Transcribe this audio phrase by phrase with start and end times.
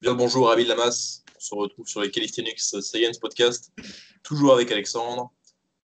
[0.00, 1.24] Bien bonjour, ravi de la masse.
[1.36, 3.72] On se retrouve sur les Calisthenics Science Podcast,
[4.22, 5.32] toujours avec Alexandre,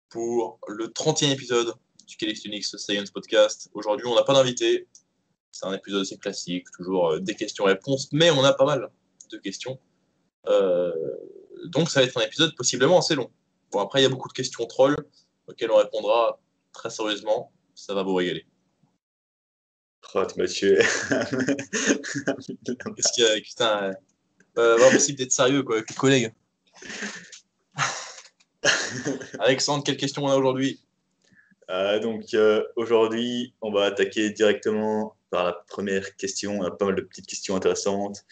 [0.09, 1.75] pour le 30e épisode
[2.07, 3.69] du Calisthenics Science Podcast.
[3.73, 4.87] Aujourd'hui, on n'a pas d'invité.
[5.51, 8.89] C'est un épisode assez classique, toujours euh, des questions-réponses, mais on a pas mal
[9.31, 9.79] de questions.
[10.47, 10.91] Euh,
[11.65, 13.29] donc, ça va être un épisode possiblement assez long.
[13.71, 14.97] Bon, après, il y a beaucoup de questions trolls
[15.47, 16.39] auxquelles on répondra
[16.73, 17.51] très sérieusement.
[17.75, 18.45] Ça va vous régaler.
[20.13, 20.77] Oh, tu m'as tué.
[22.95, 23.93] Qu'est-ce qu'il y a Putain,
[24.57, 26.33] euh, pas possible d'être sérieux quoi, avec les collègues.
[29.39, 30.81] Alexandre, quelle question on a aujourd'hui?
[31.69, 36.59] Euh, donc euh, aujourd'hui, on va attaquer directement par la première question.
[36.59, 38.25] On a pas mal de petites questions intéressantes,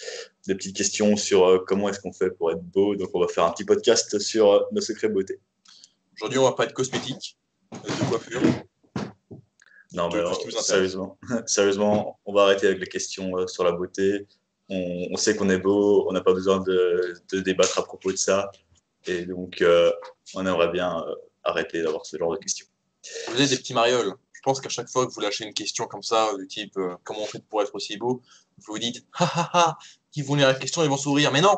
[0.47, 2.95] des petites questions sur euh, comment est-ce qu'on fait pour être beau.
[2.95, 5.39] Donc on va faire un petit podcast sur nos secrets beauté.
[6.15, 7.37] Aujourd'hui, on va pas être cosmétique,
[7.71, 8.41] de coiffure.
[9.93, 11.17] Non, mais alors, sérieusement,
[11.47, 14.27] sérieusement, on va arrêter avec les questions euh, sur la beauté.
[14.69, 18.11] On, on sait qu'on est beau, on n'a pas besoin de, de débattre à propos
[18.11, 18.51] de ça.
[19.07, 19.91] Et donc, euh,
[20.35, 22.67] on aimerait bien euh, arrêter d'avoir ce genre de questions.
[23.29, 24.13] Vous êtes des petits marioles.
[24.33, 27.23] Je pense qu'à chaque fois que vous lâchez une question comme ça, du type comment
[27.23, 28.21] on fait pour être aussi beau,
[28.59, 29.77] vous vous dites ha ha ha,
[30.11, 31.31] qui vont lire la question, ils vont sourire.
[31.31, 31.57] Mais non,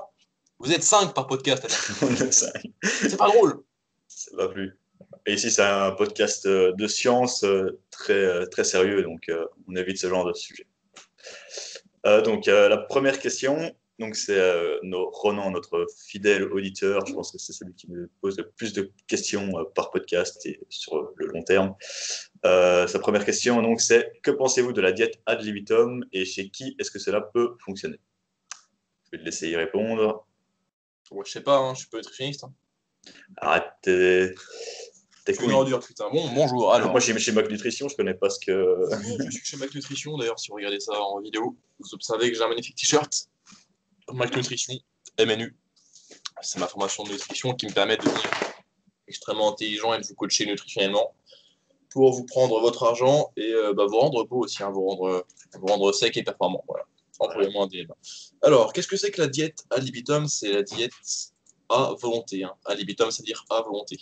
[0.58, 1.67] vous êtes 5 par podcast.
[2.81, 3.63] C'est pas drôle.
[4.08, 4.78] Ça va plus.
[5.25, 9.31] Et ici, c'est un podcast euh, de science euh, très, euh, très sérieux, donc
[9.67, 10.67] on évite ce genre de sujet.
[12.05, 17.05] Euh, donc, euh, la première question, donc c'est euh, Ronan, notre fidèle auditeur.
[17.05, 20.59] Je pense que c'est celui qui me pose le plus de questions par podcast et
[20.69, 21.75] sur le long terme.
[22.44, 26.75] Sa première question, donc, c'est que pensez-vous de la diète ad libitum et chez qui
[26.79, 27.99] est-ce que cela peut fonctionner?
[29.05, 30.25] Je vais te laisser y répondre.
[31.11, 32.45] Ouais, je sais pas, hein, je suis pas nutritionniste.
[32.45, 32.53] Hein.
[33.38, 33.89] Arrête
[35.27, 36.09] une ordure, putain.
[36.09, 36.73] Bon, bonjour.
[36.73, 38.89] Alors, Moi, chez, chez Mac Nutrition, je connais pas ce que.
[39.25, 42.38] je suis chez Mac Nutrition, d'ailleurs, si vous regardez ça en vidéo, vous observez que
[42.38, 43.28] j'ai un magnifique t-shirt.
[44.13, 44.73] Mac Nutrition,
[45.19, 45.55] MNU.
[46.41, 48.29] C'est ma formation de nutrition qui me permet de devenir
[49.07, 51.13] extrêmement intelligent et de vous coacher nutritionnellement
[51.91, 55.25] pour vous prendre votre argent et euh, bah, vous rendre beau aussi, hein, vous, rendre,
[55.53, 56.63] vous rendre sec et performant.
[56.67, 56.85] Voilà.
[57.67, 57.94] Dilemme.
[58.41, 60.28] Alors, qu'est-ce que c'est que la diète ad libitum?
[60.28, 60.91] C'est la diète
[61.69, 62.44] à volonté.
[62.44, 62.53] Hein.
[62.66, 64.00] Ad libitum, c'est-à-dire à volonté.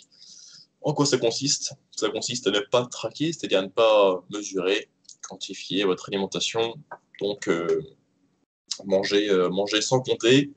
[0.82, 1.74] En quoi ça consiste?
[1.90, 4.88] Ça consiste à ne pas traquer, c'est-à-dire à ne pas mesurer,
[5.28, 6.74] quantifier votre alimentation,
[7.20, 7.82] donc euh,
[8.86, 10.52] manger, euh, manger sans compter.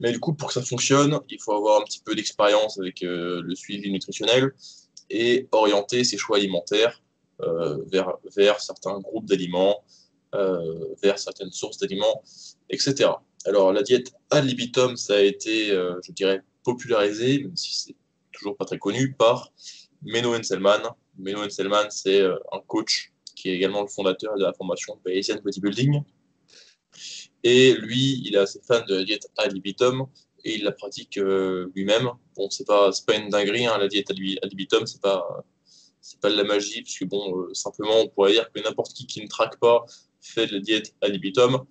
[0.00, 3.02] Mais du coup, pour que ça fonctionne, il faut avoir un petit peu d'expérience avec
[3.02, 4.52] euh, le suivi nutritionnel
[5.10, 7.02] et orienter ses choix alimentaires
[7.40, 9.84] euh, vers, vers certains groupes d'aliments,
[11.02, 12.22] vers certaines sources d'aliments,
[12.68, 13.10] etc.
[13.46, 17.96] Alors, la diète ad libitum, ça a été, je dirais, popularisé, même si c'est
[18.38, 19.52] toujours pas très connu, par
[20.02, 20.82] Menno Henselman.
[21.18, 25.40] Menno Henselman, c'est euh, un coach qui est également le fondateur de la formation Bayesian
[25.42, 26.02] Bodybuilding.
[27.44, 30.06] Et lui, il est assez fan de la diète ad libitum
[30.44, 32.10] et il la pratique euh, lui-même.
[32.36, 35.44] Bon, c'est pas, pas une dinguerie, hein, la diète ad li- ad libitum, c'est pas,
[36.00, 38.92] c'est pas de la magie, parce que bon, euh, simplement, on pourrait dire que n'importe
[38.92, 39.84] qui qui ne traque pas
[40.20, 41.64] fait de la diète ad libitum,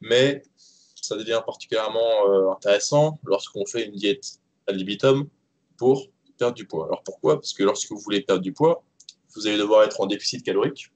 [0.00, 0.42] mais
[0.94, 5.28] ça devient particulièrement intéressant lorsqu'on fait une diète ad libitum
[5.80, 6.84] pour perdre du poids.
[6.84, 7.36] Alors pourquoi?
[7.36, 8.84] Parce que lorsque vous voulez perdre du poids,
[9.34, 10.92] vous allez devoir être en déficit calorique,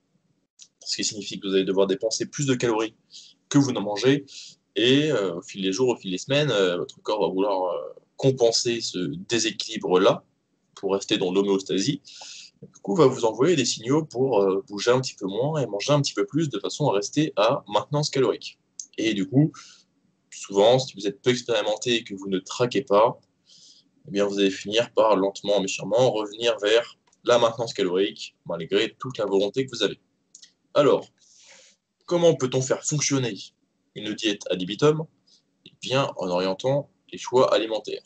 [0.80, 2.94] ce qui signifie que vous allez devoir dépenser plus de calories
[3.48, 4.26] que vous n'en mangez,
[4.76, 7.72] et euh, au fil des jours, au fil des semaines, euh, votre corps va vouloir
[7.72, 10.22] euh, compenser ce déséquilibre-là
[10.74, 12.02] pour rester dans l'homéostasie.
[12.60, 15.92] Du coup, va vous envoyer des signaux pour bouger un petit peu moins et manger
[15.92, 18.58] un petit peu plus de façon à rester à maintenance calorique.
[18.96, 19.52] Et du coup,
[20.30, 23.20] souvent, si vous êtes peu expérimenté et que vous ne traquez pas,
[24.06, 28.94] eh bien, vous allez finir par lentement, mais sûrement, revenir vers la maintenance calorique, malgré
[28.98, 29.98] toute la volonté que vous avez.
[30.74, 31.06] Alors,
[32.06, 33.36] comment peut-on faire fonctionner
[33.94, 35.06] une diète ad libitum
[35.66, 38.02] Eh bien, en orientant les choix alimentaires.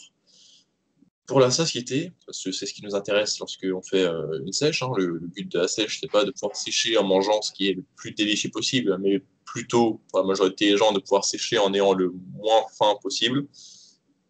[1.26, 4.82] Pour la satiété, parce que c'est ce qui nous intéresse lorsqu'on fait euh, une sèche,
[4.82, 7.68] hein, le, but de la sèche, c'est pas de pouvoir sécher en mangeant ce qui
[7.68, 11.58] est le plus délicieux possible, mais plutôt, pour la majorité des gens, de pouvoir sécher
[11.58, 13.46] en ayant le moins faim possible.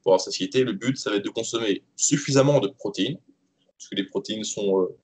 [0.03, 3.19] Pour la satiété, le but, ça va être de consommer suffisamment de protéines,
[3.77, 4.97] parce que les protéines sont euh,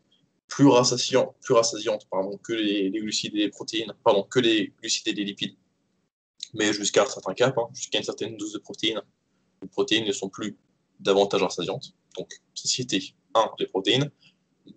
[0.49, 5.09] plus, rassasiantes, plus rassasiantes pardon, que les, glucides et les protéines, pardon, que les glucides
[5.09, 5.57] et les lipides,
[6.55, 9.01] mais jusqu'à un certain cap, hein, jusqu'à une certaine dose de protéines.
[9.63, 10.57] Les protéines ne sont plus
[11.01, 11.95] davantage rassasiantes.
[12.17, 14.11] Donc, satiété, 1, les protéines,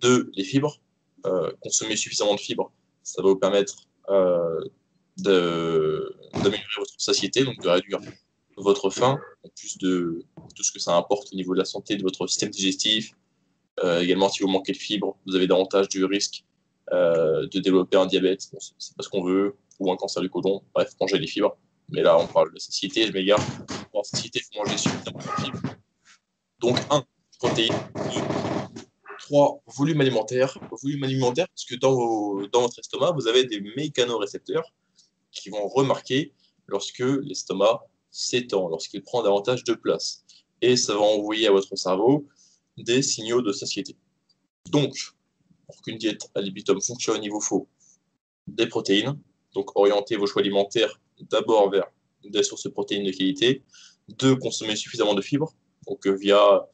[0.02, 0.80] 2, les fibres.
[1.26, 2.72] Euh, consommer suffisamment de fibres,
[3.02, 4.62] ça va vous permettre euh,
[5.18, 8.00] d'améliorer votre satiété, donc de réduire
[8.58, 10.24] votre faim, en plus de
[10.56, 13.14] tout ce que ça importe au niveau de la santé de votre système digestif.
[13.84, 16.44] Euh, également, si vous manquez de fibres, vous avez davantage du risque
[16.92, 20.30] euh, de développer un diabète, bon, c'est pas ce qu'on veut, ou un cancer du
[20.30, 20.64] côlon.
[20.74, 21.56] Bref, mangez des fibres,
[21.90, 23.40] Mais là, on parle de satiété, je m'égare.
[23.92, 25.60] Pour satiété, il faut manger suffisamment de fibres.
[26.60, 27.04] Donc, 1.
[27.40, 27.74] Protéines.
[27.96, 28.02] 2.
[29.20, 29.62] 3.
[29.68, 30.58] Volume alimentaire.
[30.82, 34.74] Volume alimentaire, parce que dans, dans votre estomac, vous avez des mécanorécepteurs
[35.32, 36.34] qui vont remarquer
[36.66, 37.84] lorsque l'estomac
[38.18, 40.26] s'étend, lorsqu'il prend davantage de place.
[40.62, 42.28] Et ça va envoyer à votre cerveau
[42.78, 43.96] des signaux de satiété.
[44.72, 44.94] Donc,
[45.68, 47.68] pour qu'une diète à libitum fonctionne, il vous faut
[48.48, 49.20] des protéines,
[49.54, 51.86] donc orienter vos choix alimentaires d'abord vers
[52.24, 53.64] des sources de protéines de qualité,
[54.08, 55.54] deux, consommer suffisamment de fibres,
[55.86, 56.68] donc euh, via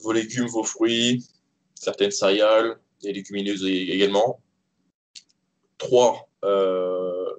[0.00, 1.24] vos légumes, vos fruits,
[1.74, 4.40] certaines céréales, des légumineuses également.
[5.78, 7.34] Trois, euh,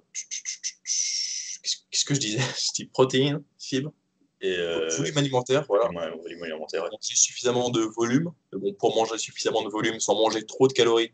[2.08, 3.92] que je disais Je dis protéines, fibres,
[4.40, 5.88] et euh, volume alimentaire, voilà.
[5.88, 8.32] volume alimentaire, Donc, suffisamment de volume.
[8.54, 11.12] Bon, pour manger suffisamment de volume sans manger trop de calories,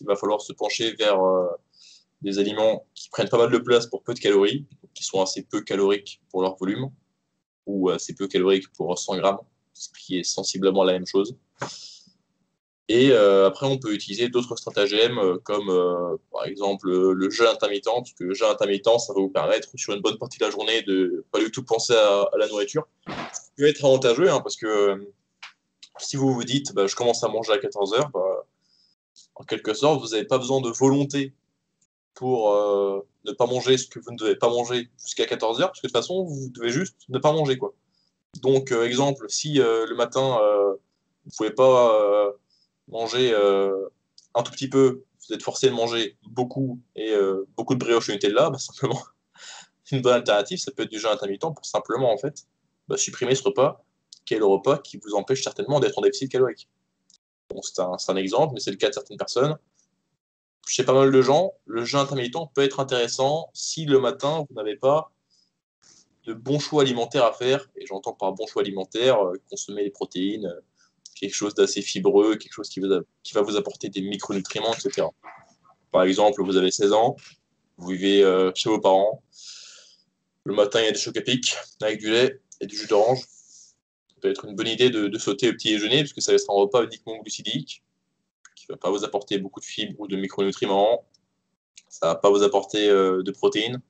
[0.00, 1.48] il va falloir se pencher vers euh,
[2.20, 5.42] des aliments qui prennent pas mal de place pour peu de calories, qui sont assez
[5.42, 6.90] peu caloriques pour leur volume,
[7.64, 9.40] ou assez peu caloriques pour 100 grammes,
[9.72, 11.34] ce qui est sensiblement la même chose.
[12.88, 17.48] Et euh, après, on peut utiliser d'autres stratagèmes euh, comme euh, par exemple le jeûne
[17.48, 20.44] intermittent, parce que le jeûne intermittent, ça va vous permettre sur une bonne partie de
[20.44, 22.86] la journée de pas du tout penser à, la nourriture.
[23.08, 25.04] Ça peut être avantageux hein, parce que
[25.98, 28.46] si vous vous dites bah, je commence à manger à 14h, bah,
[29.34, 31.32] en quelque sorte, vous n'avez pas besoin de volonté
[32.14, 32.54] pour
[33.24, 35.92] ne pas manger ce que vous ne devez pas manger jusqu'à 14h, parce que de
[35.92, 37.58] toute façon, vous devez juste ne pas manger.
[37.58, 37.74] quoi.
[38.40, 42.32] Donc, exemple, si le matin, vous ne pouvez pas
[42.88, 43.88] manger euh,
[44.34, 48.08] un tout petit peu, vous êtes forcé de manger beaucoup et euh, beaucoup de brioche
[48.08, 49.02] et Nutella, bah, simplement,
[49.92, 52.46] une bonne alternative, ça peut être du jeûne intermittent pour simplement en fait
[52.88, 53.84] bah, supprimer ce repas,
[54.24, 56.68] qui est le repas qui vous empêche certainement d'être en déficit calorique.
[57.48, 59.56] Bon, c'est un, un, exemple, mais c'est le cas de certaines personnes.
[60.66, 64.54] Chez pas mal de gens, le jeûne intermittent peut être intéressant si le matin, vous
[64.56, 65.12] n'avez pas
[66.26, 67.68] de bons choix alimentaires à faire.
[67.76, 70.52] Et j'entends par bon choix alimentaire, euh, consommer des protéines,
[71.16, 75.08] quelque chose d'assez fibreux, quelque chose qui, va vous apporter des micronutriments, etc.
[75.90, 77.16] Par exemple, vous avez 16 ans,
[77.78, 79.22] vous vivez euh, chez vos parents,
[80.44, 82.86] le matin il y a des chocs à pic avec du lait et du jus
[82.86, 83.20] d'orange.
[83.20, 86.54] Ça peut être une bonne idée de, sauter au petit déjeuner, puisque ça être un
[86.54, 87.82] repas uniquement glucidique,
[88.54, 91.04] qui ne va pas vous apporter beaucoup de fibres ou de micronutriments.
[91.88, 93.80] Ça ne va pas vous apporter euh, de protéines.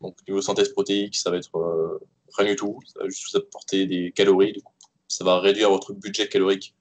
[0.00, 1.98] Donc, niveau synthèse protéique, ça va être euh,
[2.36, 2.78] rien du tout.
[2.86, 4.73] Ça va juste vous apporter des calories, du coup
[5.14, 6.74] ça va réduire votre budget calorique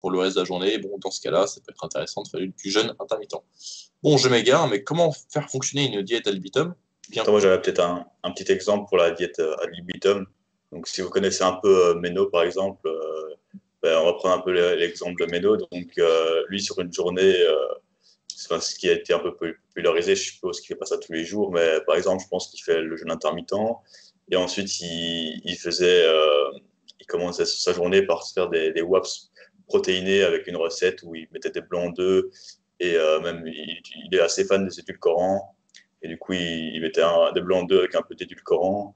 [0.00, 0.76] pour le reste de la journée.
[0.78, 3.36] Bon, dans ce cas-là, ça peut être intéressant de faire du jeûne intermittent.
[4.02, 6.74] Bon, je m'égare, mais comment faire fonctionner une diète à libitum.
[7.28, 10.26] Moi, j'avais peut-être un, petit exemple pour la diète à libitum.
[10.72, 13.34] Donc, si vous connaissez un peu euh, Meno, par exemple, euh,
[13.84, 15.56] ben, on va prendre un peu l'exemple de Meno.
[15.56, 17.36] Donc, euh, lui, sur une journée,
[18.34, 21.24] ce qui a été un peu popularisé, je suppose qu'il fait pas ça tous les
[21.24, 23.54] jours, mais par exemple, je pense qu'il fait le jeûne intermittent.
[24.28, 26.04] Et ensuite, il faisait
[27.00, 29.30] il commençait sa journée par se faire des, WAPs
[29.66, 32.24] protéinés avec une recette où il mettait des blancs d'œufs
[32.80, 35.54] et euh, même il, est assez fan des édulcorants.
[36.02, 37.02] Et du coup il, mettait
[37.34, 38.94] des blancs d'œufs avec un peu d'édulcorant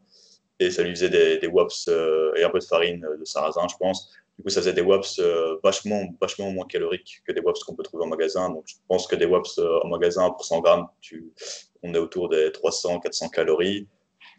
[0.58, 3.76] et ça lui faisait des, WAPs euh, et un peu de farine de sarrasin je
[3.76, 4.10] pense.
[4.38, 7.74] Du coup ça faisait des WAPs euh, vachement, vachement moins caloriques que des WAPs qu'on
[7.74, 8.50] peut trouver en magasin.
[8.50, 11.32] Donc je pense que des WAPs en magasin pour 100 grammes tu,
[11.82, 13.88] on est autour des 300-400 calories.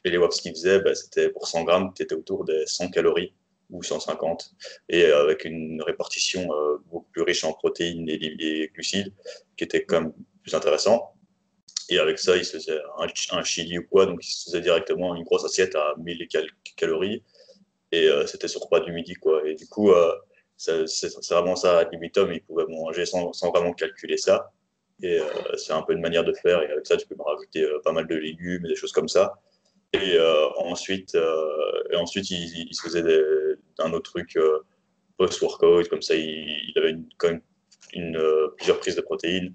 [0.04, 2.90] Et les WAPs qu'il faisait bah, c'était pour 100 grammes tu étais autour des 100
[2.90, 3.34] calories
[3.72, 4.54] ou 150,
[4.90, 9.14] et euh, avec une répartition euh, beaucoup plus riche en protéines et, glucides,
[9.58, 10.14] qui était quand même
[10.44, 11.14] plus intéressant.
[11.90, 12.80] Et avec ça, il se faisait
[13.32, 16.28] un, chili ou quoi, donc il se faisait directement une grosse assiette à 1000
[16.76, 17.24] calories,
[17.92, 19.42] et euh, c'était sur repas du midi, quoi.
[19.48, 19.92] Et du coup,
[20.58, 20.86] c'est
[21.30, 24.52] vraiment ça à limitum, il pouvait manger sans, sans, vraiment calculer ça.
[25.04, 25.20] Et
[25.58, 27.92] c'est un peu une manière de faire, et avec ça, tu peux me rajouter pas
[27.92, 29.40] mal de légumes et des choses comme ça.
[29.94, 30.18] Et
[30.58, 31.18] ensuite,
[31.92, 33.04] et ensuite il, se faisait
[33.80, 34.60] un autre truc euh,
[35.18, 37.42] post-workout, comme ça, il, avait quand même
[37.94, 38.20] une,
[38.58, 39.54] plusieurs prises de protéines.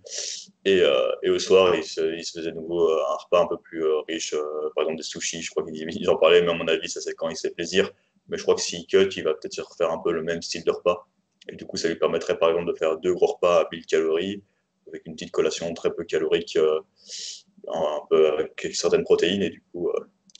[0.64, 0.82] Et,
[1.22, 4.34] et au soir, il se, faisait de nouveau un repas un peu plus riche,
[4.74, 5.42] par exemple des sushis.
[5.42, 7.54] Je crois qu'ils en parlaient, mais à mon avis, ça c'est quand il se fait
[7.54, 7.90] plaisir.
[8.28, 10.42] Mais je crois que s'il cut, il va peut-être se refaire un peu le même
[10.42, 11.08] style de repas.
[11.48, 13.86] Et du coup, ça lui permettrait par exemple de faire deux gros repas à 1000
[13.86, 14.42] calories,
[14.88, 16.58] avec une petite collation très peu calorique,
[17.68, 19.42] un peu avec certaines protéines.
[19.42, 19.90] Et du coup,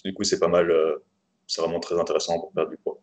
[0.07, 1.05] du coup, c'est pas mal, euh,
[1.47, 3.01] c'est vraiment très intéressant pour perdre du poids.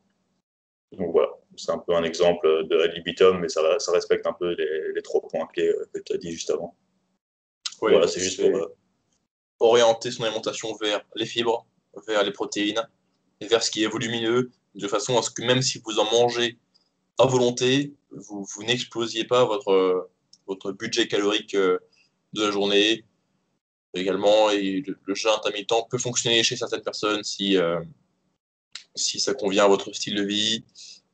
[0.97, 4.55] Donc voilà, c'est un peu un exemple de libitum, mais ça, ça respecte un peu
[4.55, 6.75] les, trois points clés euh, que tu as dit juste avant.
[7.81, 8.75] Oui, voilà, c'est juste pour euh,
[9.59, 11.65] orienter son alimentation vers les fibres,
[12.07, 12.87] vers les protéines,
[13.41, 16.05] et vers ce qui est volumineux, de façon à ce que même si vous en
[16.11, 16.57] mangez
[17.19, 20.09] à volonté, vous, vous n'explosiez pas votre,
[20.47, 21.79] votre budget calorique de
[22.33, 23.03] la journée,
[23.93, 24.49] également.
[24.49, 27.79] Et le, jeûne intermittent peut fonctionner chez certaines personnes si, euh,
[28.95, 30.63] si ça convient à votre style de vie,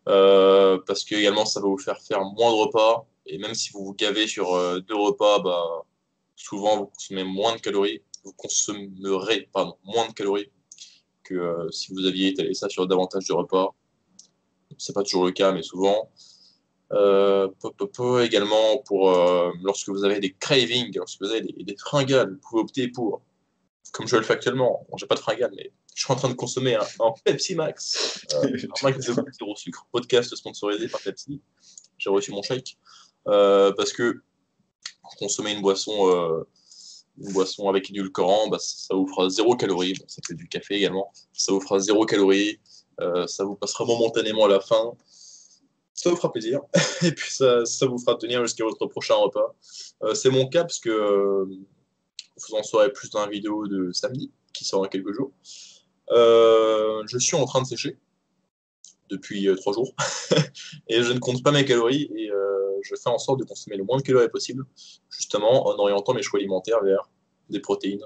[0.07, 3.07] euh, parce que également ça va vous faire faire moins de repas.
[3.25, 5.85] Et même si vous vous gavez sur euh, deux repas, bah,
[6.35, 8.01] souvent vous consommez moins de calories.
[8.23, 10.51] Vous consommerez pardon, moins de calories
[11.23, 13.75] que si vous aviez étalé ça sur davantage de repas.
[14.77, 16.09] C'est pas toujours le cas, mais souvent.
[16.91, 17.49] Euh,
[18.23, 22.61] également pour euh, lorsque vous avez des cravings, lorsque vous avez des, fringales, vous pouvez
[22.61, 23.21] opter pour,
[23.91, 26.29] comme je le fais actuellement, bon, j'ai pas de fringales, mais je suis en train
[26.29, 26.85] de consommer un,
[27.23, 28.47] Pepsi Max, euh,
[28.83, 31.41] un Max zéro sucre, podcast sponsorisé par Pepsi.
[31.97, 32.77] J'ai reçu mon shake
[33.27, 34.21] euh, parce que
[35.17, 36.45] consommer une boisson,
[37.17, 39.93] une boisson avec édulcorant, bah, ça vous fera zéro calorie.
[39.99, 42.59] Bon, ça fait du café également, ça vous fera zéro calorie.
[43.27, 44.95] ça vous passera momentanément à la fin
[45.99, 46.61] ça vous fera plaisir.
[47.03, 49.53] Et puis ça, ça vous fera tenir jusqu'à votre prochain repas.
[50.03, 51.45] Euh, c'est mon cas parce que euh,
[52.47, 55.31] vous en saurez plus dans la vidéo de samedi qui sort dans quelques jours.
[56.11, 57.97] Euh, je suis en train de sécher
[59.09, 59.93] depuis trois jours
[60.87, 62.29] et je ne compte pas mes calories et
[62.83, 64.65] je fais en sorte de consommer le moins de calories possible,
[65.09, 67.09] justement en orientant mes choix alimentaires vers
[67.49, 68.03] des protéines,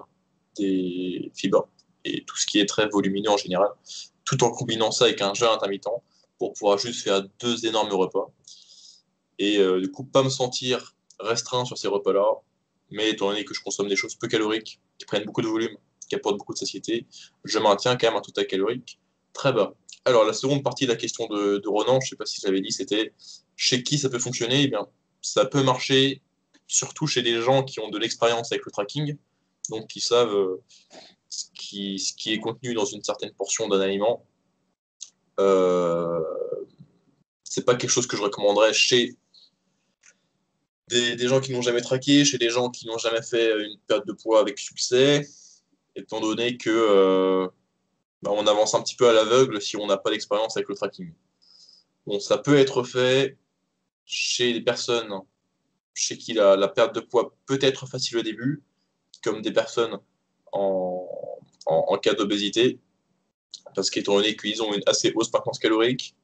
[0.57, 1.67] des fibres
[2.05, 3.69] et tout ce qui est très volumineux en général,
[4.25, 5.87] tout en combinant ça avec un jeûne intermittent
[6.37, 8.31] pour pouvoir juste faire deux énormes repas.
[9.39, 12.25] Et euh, du coup, pas me sentir restreint sur ces repas-là,
[12.93, 15.75] mais étant donné que je consomme des choses peu caloriques, qui prennent beaucoup de volume,
[16.07, 17.05] qui apportent beaucoup de satiété,
[17.43, 19.00] je maintiens quand même un total calorique
[19.33, 19.73] très bas.
[20.05, 22.47] Alors, la seconde partie de la question de, Ronan, je ne sais pas si je
[22.47, 23.13] l'avais dit, c'était
[23.55, 24.63] chez qui ça peut fonctionner?
[24.63, 24.88] Eh bien,
[25.21, 26.21] ça peut marcher
[26.67, 29.17] surtout chez des gens qui ont de l'expérience avec le tracking,
[29.69, 30.62] donc qui savent euh,
[31.29, 34.25] ce, qui, est contenu dans une certaine portion d'un aliment
[35.39, 36.21] euh,
[37.43, 39.15] c'est pas quelque chose que je recommanderais chez
[40.93, 44.07] des, gens qui n'ont jamais traqué, chez des gens qui n'ont jamais fait une perte
[44.07, 45.27] de poids avec succès,
[45.95, 47.47] étant donné que euh,
[48.21, 50.75] bah, on avance un petit peu à l'aveugle si on n'a pas d'expérience avec le
[50.75, 51.13] tracking.
[52.05, 53.38] Bon, ça peut être fait
[54.05, 55.13] chez des personnes
[55.93, 58.63] chez qui la, perte de poids peut être facile au début,
[59.23, 60.00] comme des personnes
[60.51, 62.79] en cas d'obésité,
[63.75, 66.15] parce qu'étant donné qu'ils ont une assez hausse performance calorique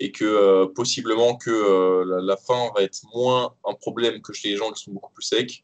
[0.00, 4.48] et que euh, possiblement que euh, la, faim va être moins un problème que chez
[4.48, 5.62] les gens qui sont beaucoup plus secs,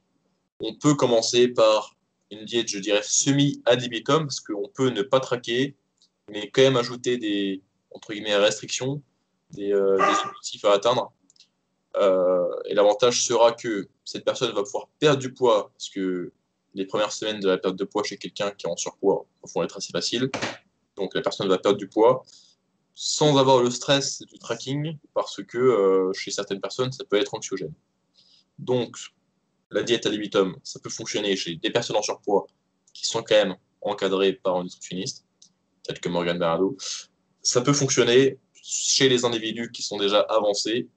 [0.61, 1.97] on peut commencer par
[2.31, 5.75] une diète, je dirais, semi-adibitum, parce qu'on peut ne pas traquer,
[6.31, 7.63] mais quand même ajouter des
[7.93, 9.03] entre guillemets, restrictions,
[9.53, 11.13] des, euh, objectifs à atteindre.
[12.67, 16.31] et l'avantage sera que cette personne va pouvoir perdre du poids, parce que
[16.75, 19.25] les premières semaines de la perte de poids chez quelqu'un qui est en surpoids
[19.55, 20.31] vont être assez faciles
[20.97, 22.25] donc la personne va perdre du poids
[22.99, 27.35] sans avoir le stress du tracking, parce que euh, chez certaines personnes, ça peut être
[27.35, 27.75] anxiogène.
[28.59, 28.97] Donc,
[29.71, 32.47] la diète à libitum, ça peut fonctionner chez des personnes en surpoids
[32.95, 35.27] qui sont quand même encadrées par un nutritionniste,
[35.83, 36.75] tel que Morgan Bernardo.
[37.43, 40.89] Ça peut fonctionner chez les individus qui sont déjà avancés,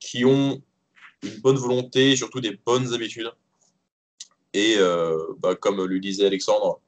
[0.00, 0.60] qui ont
[1.22, 3.30] une bonne volonté, surtout des bonnes habitudes,
[4.52, 6.80] et euh, bah, comme le disait Alexandre,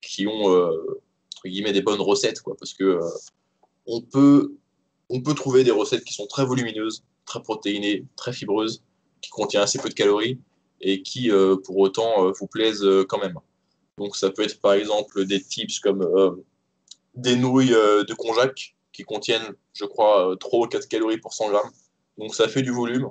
[0.00, 1.02] qui ont euh,
[1.44, 3.00] guillemets des bonnes recettes quoi parce que
[3.88, 4.54] on peut
[5.08, 8.84] on peut trouver des recettes qui sont très volumineuses très protéinées très fibreuses
[9.20, 10.38] qui contiennent assez peu de calories
[10.80, 13.34] et qui euh, pour autant euh, vous plaisent quand même.
[13.96, 16.06] Donc ça peut être par exemple des tips comme
[17.16, 21.70] des nouilles de konjac qui contiennent je crois 3 ou 4 calories pour 100 grammes.
[22.16, 23.10] Donc ça fait du volume.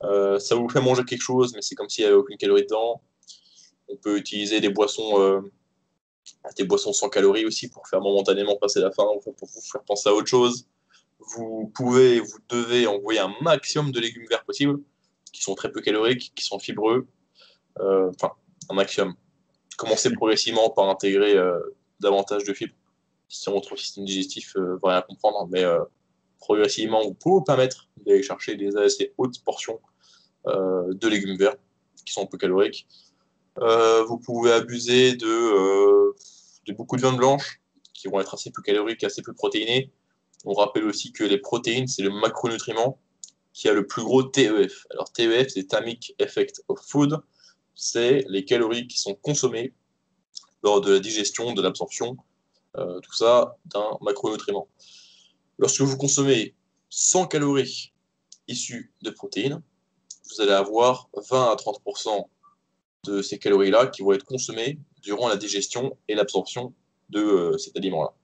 [0.00, 3.02] Ça vous fait manger quelque chose mais c'est comme s'il n'y avait aucune calorie dedans.
[3.88, 5.42] On peut utiliser des boissons
[6.56, 10.08] des boissons sans calories aussi pour faire momentanément passer la faim, pour vous faire penser
[10.08, 10.66] à autre chose.
[11.34, 14.80] Vous pouvez, vous devez envoyer un maximum de légumes verts possible,
[15.32, 17.06] qui sont très peu caloriques, qui sont fibreux.
[17.80, 18.32] Euh, enfin,
[18.68, 19.14] un maximum.
[19.76, 21.58] Commencez progressivement par intégrer euh,
[22.00, 22.74] davantage de fibres.
[23.28, 25.64] Si votre système digestif euh, va rien comprendre, mais
[26.38, 29.80] progressivement, vous pouvez vous permettre d'aller chercher des assez hautes portions
[30.44, 31.56] de légumes verts
[32.04, 32.86] qui sont peu caloriques.
[33.58, 36.16] Euh, vous pouvez abuser de, euh,
[36.66, 37.60] de, beaucoup de viande blanche,
[37.94, 39.92] qui vont être assez peu caloriques, assez peu protéinées.
[40.44, 42.98] On rappelle aussi que les protéines, c'est le macronutriment
[43.52, 44.86] qui a le plus gros TEF.
[44.90, 47.20] Alors TEF, c'est Thermic Effect of Food.
[47.74, 49.72] C'est les calories qui sont consommées
[50.62, 52.16] lors de la digestion, de l'absorption,
[52.76, 54.68] euh, tout ça d'un macronutriment.
[55.58, 56.54] Lorsque vous consommez
[56.90, 57.92] 100 calories
[58.48, 59.62] issues de protéines,
[60.30, 62.28] vous allez avoir 20 à 30%
[63.04, 66.74] de ces calories-là qui vont être consommées durant la digestion et l'absorption
[67.10, 68.14] de euh, cet aliment-là.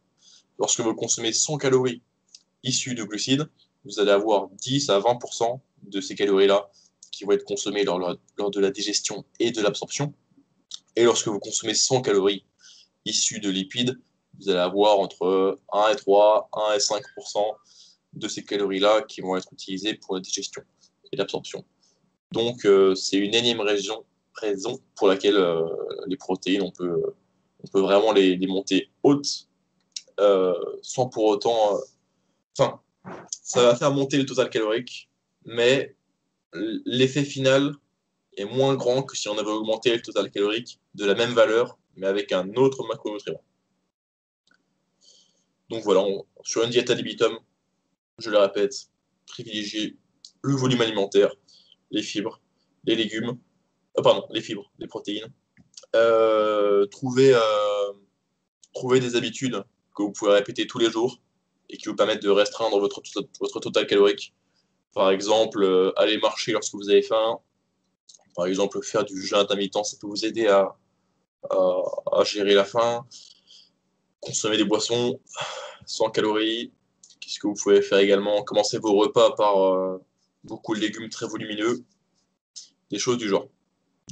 [0.59, 2.03] Lorsque vous consommez 100 calories
[2.63, 3.49] issues de glucides,
[3.85, 6.71] vous allez avoir 10 à 20% de ces calories-là
[7.13, 10.13] qui vont être consommées lors, de la digestion et de l'absorption.
[10.97, 12.45] Et lorsque vous consommez 100 calories
[13.05, 13.99] issues de lipides,
[14.39, 17.03] vous allez avoir entre 1 et 3, 1 et 5%
[18.15, 20.63] de ces calories-là qui vont être utilisées pour la digestion
[21.13, 21.65] et l'absorption.
[22.33, 24.05] Donc, euh, c'est une énième raison,
[24.39, 25.67] raison pour laquelle euh,
[26.07, 27.03] les protéines, on peut,
[27.63, 29.49] on peut vraiment les, monter hautes
[30.21, 31.79] euh, sans pour autant.
[32.59, 32.81] Enfin,
[33.43, 35.09] ça va faire monter le total calorique,
[35.45, 35.95] mais
[36.53, 37.75] l'effet final
[38.37, 41.79] est moins grand que si on avait augmenté le total calorique de la même valeur,
[41.97, 43.43] mais avec un autre macronutriment.
[45.71, 46.03] Donc voilà,
[46.45, 47.39] sur une diète à libitum,
[48.19, 48.89] je le répète,
[49.27, 49.97] privilégier
[50.43, 51.35] le volume alimentaire,
[51.91, 52.41] les fibres,
[52.85, 53.39] les légumes,
[53.99, 55.33] euh, pardon, les fibres, les protéines.
[55.97, 59.65] Euh, trouver, euh, des habitudes
[59.97, 61.21] que vous pouvez répéter tous les jours
[61.69, 63.03] et qui vous permettent de restreindre votre,
[63.41, 64.35] votre total calorique.
[64.95, 67.39] Par exemple, aller marcher lorsque vous avez faim.
[68.35, 70.77] Par exemple, faire du jeûne intermittent, ça peut vous aider à,
[71.51, 73.05] à gérer la faim.
[74.21, 75.21] Consommer des boissons
[75.85, 76.73] sans calories,
[77.21, 78.43] Qu'est-ce que vous pouvez faire également?
[78.43, 79.99] Commencer vos repas par
[80.45, 81.85] beaucoup de légumes très volumineux,
[82.91, 83.49] des choses du genre.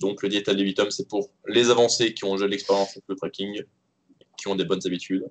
[0.01, 3.17] Donc le diète à libitum, c'est pour les avancés qui ont déjà l'expérience avec le
[3.17, 3.63] tracking,
[4.39, 5.25] qui ont des bonnes habitudes.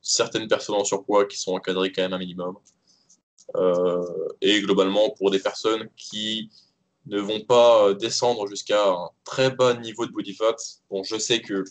[0.00, 2.56] Certaines personnes en surpoids qui sont encadrées quand même un minimum.
[3.56, 6.50] Euh, et globalement pour des personnes qui
[7.06, 10.56] ne vont pas descendre jusqu'à un très bas niveau de body fat.
[10.90, 11.64] Bon, je sais que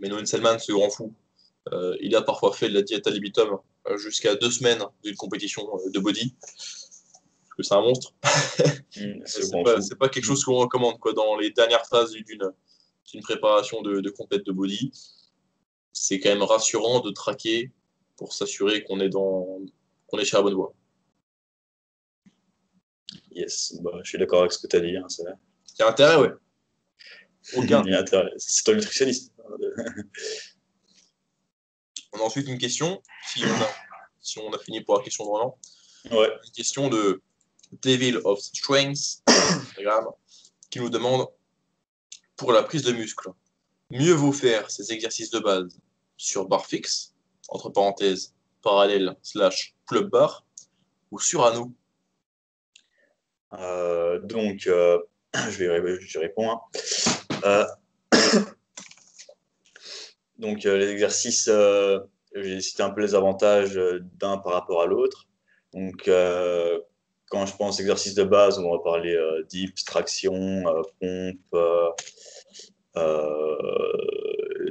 [0.00, 1.12] Menon Selman, ce grand fou,
[1.72, 5.16] euh, il a parfois fait de la diète à libitum euh, jusqu'à deux semaines d'une
[5.16, 6.34] compétition euh, de body.
[7.58, 8.14] Que c'est un monstre.
[8.96, 14.00] Mm, c'est pas, quelque chose qu'on recommande quoi, dans les dernières phases d'une préparation de,
[14.00, 14.90] de complète de body.
[15.92, 17.70] C'est quand même rassurant de traquer
[18.16, 19.60] pour s'assurer qu'on est, dans,
[20.06, 20.74] qu'on est sur la bonne voie.
[23.30, 24.96] Yes, bah, je suis d'accord avec ce que tu as dit.
[24.96, 26.32] Hein, Il y a intérêt, ouais.
[27.54, 27.84] Aucun.
[28.38, 29.32] C'est un nutritionniste.
[32.14, 33.68] On a ensuite une question, si on a,
[34.20, 35.58] si on a fini pour la question de Roland.
[36.10, 36.30] Ouais.
[36.42, 37.22] Une question de
[37.82, 39.22] Devil of Strength,
[40.70, 41.26] qui nous demande
[42.36, 43.30] pour la prise de muscle,
[43.90, 45.78] mieux vaut faire ces exercices de base
[46.16, 47.14] sur barre fixe,
[47.48, 50.44] entre parenthèses, parallèle, slash, club bar,
[51.10, 51.72] ou sur anneau
[53.54, 54.98] euh, Donc, euh,
[55.34, 56.50] je, vais, je réponds.
[56.50, 56.60] Hein.
[57.44, 57.66] Euh,
[60.38, 61.50] donc, euh, les exercices,
[62.34, 65.26] j'ai cité un peu les avantages d'un par rapport à l'autre.
[65.72, 66.10] Donc,
[67.30, 69.16] quand je pense exercice de base, on va parler
[69.48, 70.64] dips, traction,
[71.00, 71.56] pompe,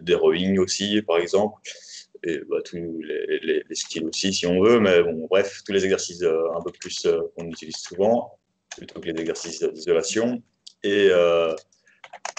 [0.02, 1.62] des rowing aussi, par exemple,
[2.24, 5.86] et bah, tous les, les, skills aussi, si on veut, mais bon, bref, tous les
[5.86, 8.40] exercices un peu plus qu'on utilise souvent,
[8.76, 10.42] plutôt que les exercices d'isolation.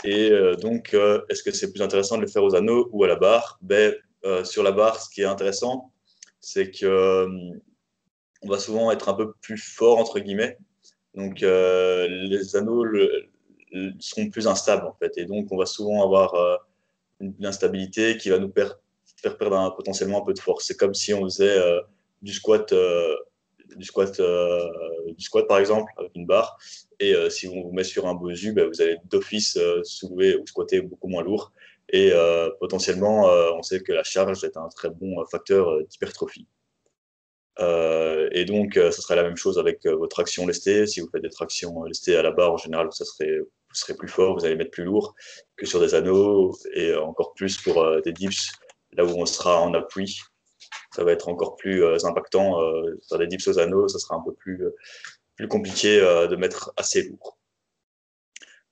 [0.04, 3.04] Et euh, donc, euh, est-ce que c'est plus intéressant de le faire aux anneaux ou
[3.04, 3.58] à la barre?
[3.62, 5.92] Ben, euh, Sur la barre, ce qui est intéressant,
[6.40, 7.26] c'est que
[8.42, 10.58] on va souvent être un peu plus fort, entre guillemets.
[11.14, 12.84] Donc, les anneaux
[13.98, 15.16] sont plus instables, en fait.
[15.16, 16.60] Et donc, on va souvent avoir
[17.20, 18.76] une, instabilité qui va nous faire
[19.38, 20.66] perdre potentiellement un peu de force.
[20.66, 21.60] C'est comme si on faisait
[22.22, 22.72] du squat
[23.76, 24.20] du squat,
[25.16, 26.58] du squat par exemple avec une barre
[27.00, 30.36] et euh, si on vous met sur un bosu, ben, vous allez d'office euh, soulever
[30.36, 31.52] ou squatter beaucoup moins lourd.
[31.90, 33.24] Et euh, potentiellement,
[33.56, 36.46] on sait que la charge est un très bon facteur d'hypertrophie.
[37.58, 40.86] Et donc, ce serait la même chose avec vos tractions lestées.
[40.86, 43.04] Si vous faites des tractions lestées à la barre, en général, vous
[43.72, 45.14] serez plus fort, vous allez mettre plus lourd
[45.56, 48.52] que sur des anneaux et encore plus pour des dips,
[48.92, 50.20] là où on sera en appui.
[50.94, 52.60] Ça va être encore plus impactant.
[53.08, 54.62] faire des dips aux anneaux, ça sera un peu plus
[55.38, 57.38] plus compliqué euh, de mettre assez lourd.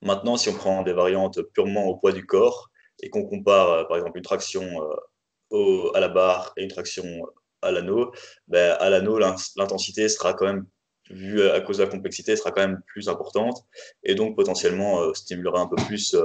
[0.01, 2.69] Maintenant, si on prend des variantes purement au poids du corps
[3.01, 4.63] et qu'on compare, euh, par exemple, une traction
[5.53, 7.25] euh, à la barre et une traction
[7.61, 8.11] à l'anneau,
[8.47, 10.65] ben, à l'anneau, l'intensité sera quand même,
[11.09, 13.65] vue à cause de la complexité, sera quand même plus importante
[14.03, 16.17] et donc potentiellement stimulera un peu plus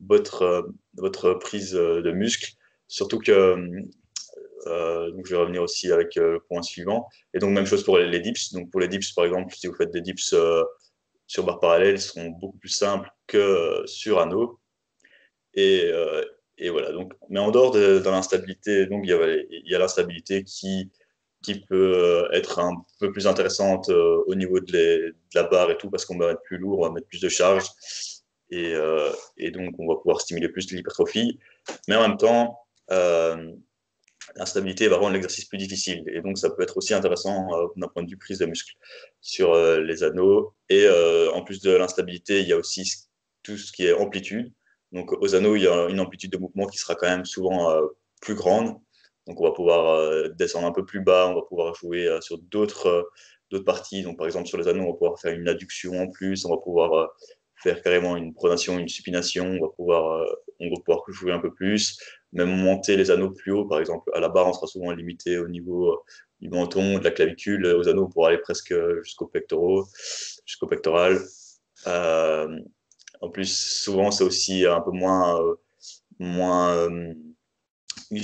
[0.00, 2.54] votre, votre prise de muscle.
[2.88, 3.84] Surtout que
[4.66, 7.08] euh, donc, je vais revenir aussi avec euh, le point suivant.
[7.32, 8.52] Et donc, même chose pour les, dips.
[8.52, 10.62] Donc, pour les dips, par exemple, si vous faites des dips euh,
[11.26, 14.60] sur barre parallèle, ils seront beaucoup plus simples que sur anneau.
[15.54, 15.90] Et,
[16.58, 16.92] et, voilà.
[16.92, 19.10] Donc, mais en dehors de, l'instabilité, donc il
[19.66, 20.90] y a, l'instabilité qui,
[21.42, 26.04] qui peut être un peu plus intéressante au niveau de, la barre et tout, parce
[26.04, 27.66] qu'on va mettre plus lourd, on va mettre plus de charge.
[28.50, 28.74] Et,
[29.36, 31.38] et donc, on va pouvoir stimuler plus l'hypertrophie.
[31.88, 32.60] Mais en même temps,
[34.36, 36.04] l'instabilité va rendre l'exercice plus difficile.
[36.08, 38.74] Et donc, ça peut être aussi intéressant euh, d'un point de vue prise de muscle
[39.20, 40.54] sur euh, les anneaux.
[40.68, 43.08] Et euh, en plus de l'instabilité, il y a aussi
[43.42, 44.52] tout ce qui est amplitude.
[44.94, 47.76] Donc aux anneaux, il y a une amplitude de mouvement qui sera quand même souvent
[48.22, 48.76] plus grande.
[49.26, 53.10] Donc on va pouvoir descendre un peu plus bas, on va pouvoir jouer sur d'autres
[53.66, 54.02] parties.
[54.02, 56.50] Donc par exemple sur les anneaux, on va pouvoir faire une adduction en plus, on
[56.50, 57.10] va pouvoir
[57.56, 60.26] faire carrément une pronation, une supination, on va pouvoir
[60.60, 61.98] on va pouvoir jouer un peu plus,
[62.32, 63.64] même monter les anneaux plus haut.
[63.64, 66.04] Par exemple, à la barre, on sera souvent limité au niveau
[66.40, 71.18] du menton, de la clavicule, aux anneaux pour aller presque jusqu'au pectoral.
[73.14, 75.54] Euh, en plus, souvent, c'est aussi un peu moins, euh,
[76.18, 77.14] moins euh,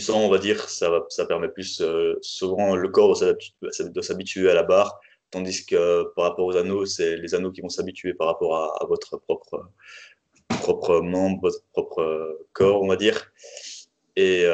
[0.08, 0.68] on va dire.
[0.68, 5.00] Ça, permet plus, euh, souvent, le corps doit s'habituer à la barre,
[5.30, 8.86] tandis que par rapport aux anneaux, c'est les anneaux qui vont s'habituer par rapport à,
[8.86, 9.70] votre propre,
[10.48, 13.32] propre membre, votre propre corps, on va dire.
[14.16, 14.44] Et,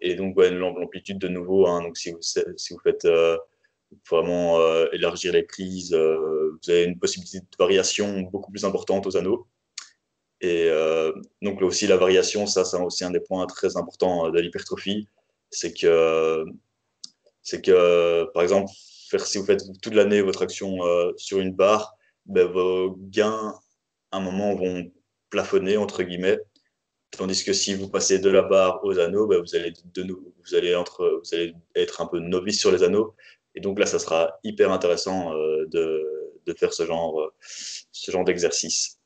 [0.00, 3.38] et donc, l'amplitude de nouveau, hein, donc si vous, si vous faites euh,
[4.08, 9.06] vraiment euh, élargir les prises, euh, vous avez une possibilité de variation beaucoup plus importante
[9.06, 9.46] aux anneaux.
[10.42, 10.70] Et
[11.40, 15.08] donc, là aussi, la variation, ça, c'est aussi un des points très importants de l'hypertrophie.
[15.50, 16.44] C'est que,
[17.42, 20.76] c'est que, par exemple, si vous faites toute l'année votre action
[21.16, 21.96] sur une barre,
[22.26, 23.54] ben, vos gains,
[24.10, 24.92] à un moment, vont
[25.30, 26.38] plafonner, entre guillemets.
[27.12, 30.54] Tandis que si vous passez de la barre aux anneaux, bah, vous, allez de, vous
[30.54, 33.14] allez être un peu novice sur les anneaux.
[33.56, 38.24] Et donc là, ça sera hyper intéressant euh, de, faire ce genre, euh, ce genre
[38.24, 39.00] d'exercice.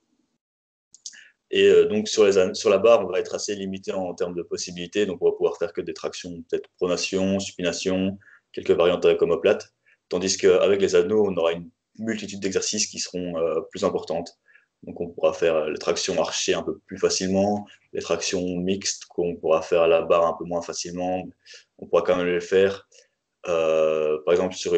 [1.53, 4.35] Et euh, donc sur, les, sur la barre, on va être assez limité en, termes
[4.35, 5.07] de possibilités.
[5.07, 8.19] Donc on va pouvoir faire que des tractions, peut-être pronation, supination,
[8.53, 9.73] quelques variantes avec omoplate.
[10.09, 13.35] Tandis qu'avec les anneaux, on aura une multitude d'exercices qui seront
[13.71, 14.37] plus importantes.
[14.83, 19.37] Donc on pourra faire les tractions archées un peu plus facilement, les tractions mixtes qu'on
[19.37, 21.25] pourra faire à la barre un peu moins facilement.
[21.79, 22.89] On pourra quand même les faire.
[23.49, 24.73] Euh, par exemple, sur,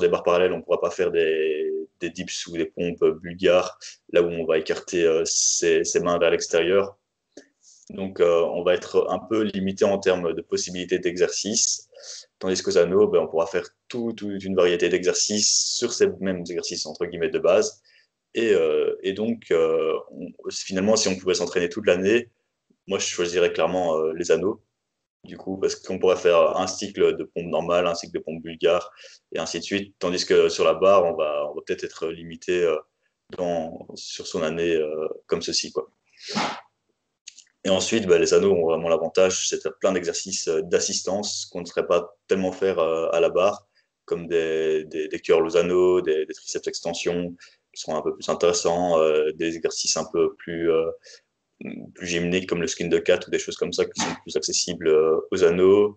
[0.00, 3.78] des barres parallèles, on ne pourra pas faire des, dips ou des pompes bulgares,
[4.12, 6.98] là où on va écarter euh, ses, mains vers l'extérieur.
[7.90, 11.88] Donc euh, on va être un peu limité en termes de possibilités d'exercice.
[12.38, 16.84] Tandis qu'aux anneaux, ben, on pourra faire toute une variété d'exercices sur ces mêmes exercices
[16.86, 17.82] entre guillemets de base
[18.34, 19.50] et, donc,
[20.50, 22.28] finalement, si on pouvait s'entraîner toute l'année,
[22.86, 24.62] moi, je choisirais clairement les anneaux
[25.26, 28.42] du coup, parce qu'on pourrait faire un cycle de pompe normale, un cycle de pompe
[28.42, 28.90] bulgare,
[29.32, 29.94] et ainsi de suite.
[29.98, 32.68] Tandis que sur la barre, on va, peut-être être limité
[33.36, 34.78] dans, sur son année
[35.26, 35.72] comme ceci.
[35.72, 35.88] Quoi.
[37.64, 41.86] Et ensuite, bah, les anneaux ont vraiment l'avantage, c'est plein d'exercices d'assistance qu'on ne serait
[41.86, 43.66] pas tellement faire à la barre,
[44.04, 47.34] comme des, des, aux anneaux, des, triceps extensions,
[47.74, 50.90] sont un peu plus intéressants, euh, des exercices un peu plus, euh,
[51.94, 54.36] plus gymniques comme le skin de cat ou des choses comme ça qui sont plus
[54.36, 55.96] accessibles euh, aux anneaux.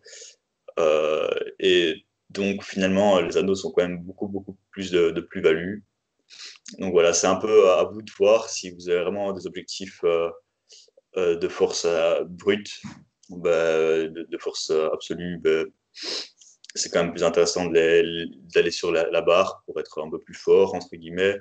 [1.60, 5.80] et donc finalement, les anneaux sont quand même beaucoup, beaucoup plus de, plus-value.
[6.78, 10.02] Donc voilà, c'est un peu à vous de voir si vous avez vraiment des objectifs
[11.16, 11.88] de force
[12.28, 12.70] brute,
[13.30, 15.40] bah, de, force absolue.
[15.40, 15.66] Bah,
[16.76, 20.76] c'est quand même plus intéressant d'aller sur la, barre pour être un peu plus fort,
[20.76, 21.38] entre guillemets,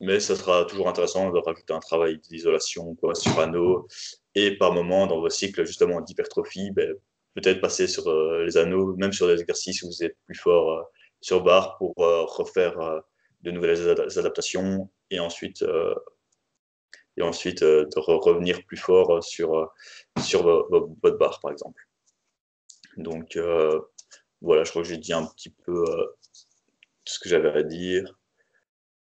[0.00, 3.86] mais ça sera toujours intéressant de rajouter un travail d'isolation sur anneaux
[4.34, 6.94] et par moment dans vos cycles justement d'hypertrophie, ben,
[7.34, 10.72] peut-être passer sur euh, les anneaux, même sur des exercices où vous êtes plus fort
[10.72, 10.82] euh,
[11.20, 12.76] sur barre pour euh, refaire
[13.42, 15.64] de nouvelles adaptations et ensuite,
[17.16, 19.70] et ensuite de revenir plus fort sur,
[20.22, 21.80] sur votre barre par exemple.
[22.96, 23.38] Donc
[24.40, 25.84] voilà, je crois que j'ai dit un petit peu
[27.04, 28.12] tout ce que j'avais à dire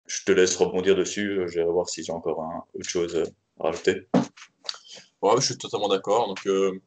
[0.06, 1.42] je te laisse rebondir dessus.
[1.48, 2.38] Je vais voir si j'ai encore
[2.74, 3.16] autre chose
[3.58, 4.08] à rajouter.
[5.22, 6.28] Ouais, je suis totalement d'accord.
[6.28, 6.80] Donc, euh,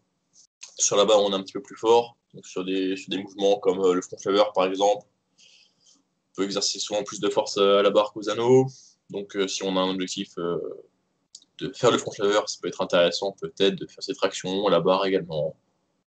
[0.77, 2.15] sur la barre, on est un petit peu plus fort.
[2.33, 7.03] Donc, sur, des, mouvements comme euh, le front lever, par exemple, on peut exercer souvent
[7.03, 8.67] plus de force à la barre qu'aux anneaux.
[9.09, 12.81] Donc, euh, si on a un objectif de faire le front lever, ça peut être
[12.81, 15.55] intéressant peut-être de faire ces tractions à la barre également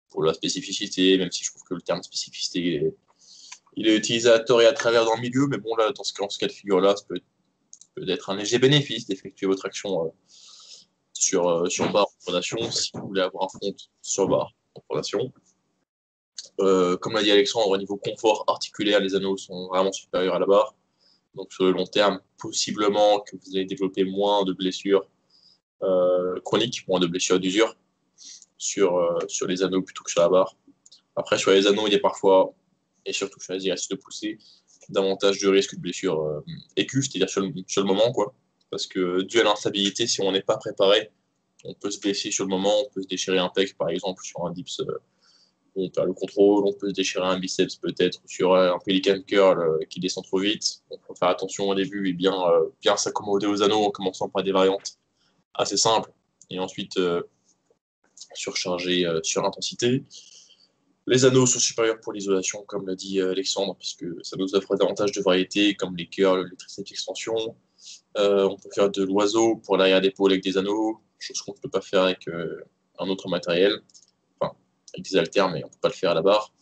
[0.08, 2.94] pour la spécificité, même si je trouve que le terme spécificité est
[3.76, 6.04] il est utilisé à tort et à travers dans le milieu, mais bon, là, dans
[6.04, 7.20] ce, cas de figure-là, ça peut,
[8.08, 10.08] être un léger bénéfice d'effectuer votre action euh,
[11.12, 14.82] sur, euh, sur barre en fondation si vous voulez avoir un front sur barre en
[14.88, 15.32] fondation.
[16.60, 20.38] Euh, comme l'a dit Alexandre, au niveau confort articulaire, les anneaux sont vraiment supérieurs à
[20.38, 20.74] la barre.
[21.34, 25.04] Donc sur le long terme, possiblement que vous allez développer moins de blessures
[26.44, 27.76] chroniques, moins de blessures d'usure
[28.56, 30.56] sur, sur les anneaux plutôt que sur la barre.
[31.14, 32.54] Après, sur les anneaux, il y a parfois
[33.06, 34.38] et surtout choisir de pousser
[34.88, 36.40] davantage de risques de blessure euh,
[36.76, 38.34] c'est-à-dire sur, le, moment, quoi.
[38.70, 41.10] Parce que dû à l'instabilité, si on n'est pas préparé,
[41.64, 44.22] on peut se blesser sur le moment, on peut se déchirer un pec, par exemple,
[44.24, 44.98] sur un dips euh,
[45.76, 49.60] on perd le contrôle, on peut se déchirer un biceps peut-être sur un pelican curl
[49.60, 50.82] euh, qui descend trop vite.
[50.92, 52.32] Il faut faire attention au début et bien,
[52.80, 54.98] bien s'accommoder aux anneaux en commençant par des variantes
[55.52, 56.12] assez simple,
[56.50, 56.98] et ensuite
[58.34, 60.04] surchargé sur intensité.
[61.06, 65.12] Les anneaux sont supérieurs pour l'isolation, comme l'a dit Alexandre, puisque ça nous offre davantage
[65.12, 67.56] de variétés, comme les curls, les triceps extensions.
[68.16, 71.68] on peut faire de l'oiseau pour l'arrière d'épaule avec des anneaux, chose qu'on ne peut
[71.68, 72.26] pas faire avec
[72.98, 73.80] un autre matériel.
[74.40, 74.54] Enfin,
[74.94, 76.52] avec des haltères, mais on ne peut pas le faire à la barre.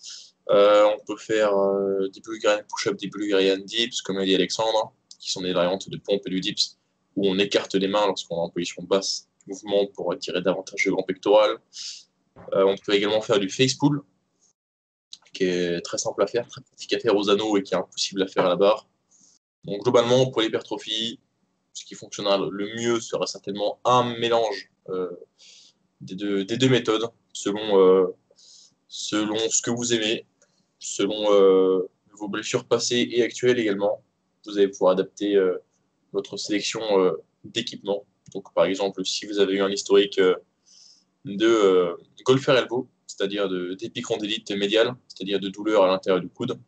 [0.51, 4.93] Euh, on peut faire euh, des Bulgarian push-up, des Bulgarian dips, comme l'a dit Alexandre,
[5.19, 6.79] qui sont des variantes de pompe et du dips,
[7.17, 10.93] où on écarte les mains lorsqu'on est en position basse mouvement pour attirer davantage le
[10.93, 11.59] grand pectoral.
[12.55, 14.01] Euh, on peut également faire du face pull,
[15.33, 17.77] qui est très simple à faire, très pratique à faire aux anneaux et qui est
[17.77, 18.89] impossible à faire à la barre.
[19.65, 21.21] Donc globalement, pour l'hypertrophie,
[21.73, 24.71] ce qui fonctionnera le mieux sera certainement un mélange
[26.01, 28.13] des, deux, méthodes, selon,
[28.89, 30.27] selon ce que vous aimez
[30.83, 34.03] selon euh, vos blessures passées et actuelles également.
[34.45, 35.57] Vous allez pouvoir adapter euh,
[36.13, 37.13] votre sélection euh,
[37.45, 38.05] d'équipement.
[38.35, 40.21] Donc, par exemple, si vous avez eu un historique
[41.25, 46.59] de golfer elbow, c'est-à-dire d'épicondylite médiale, c'est-à-dire de douleur à l'intérieur du coude,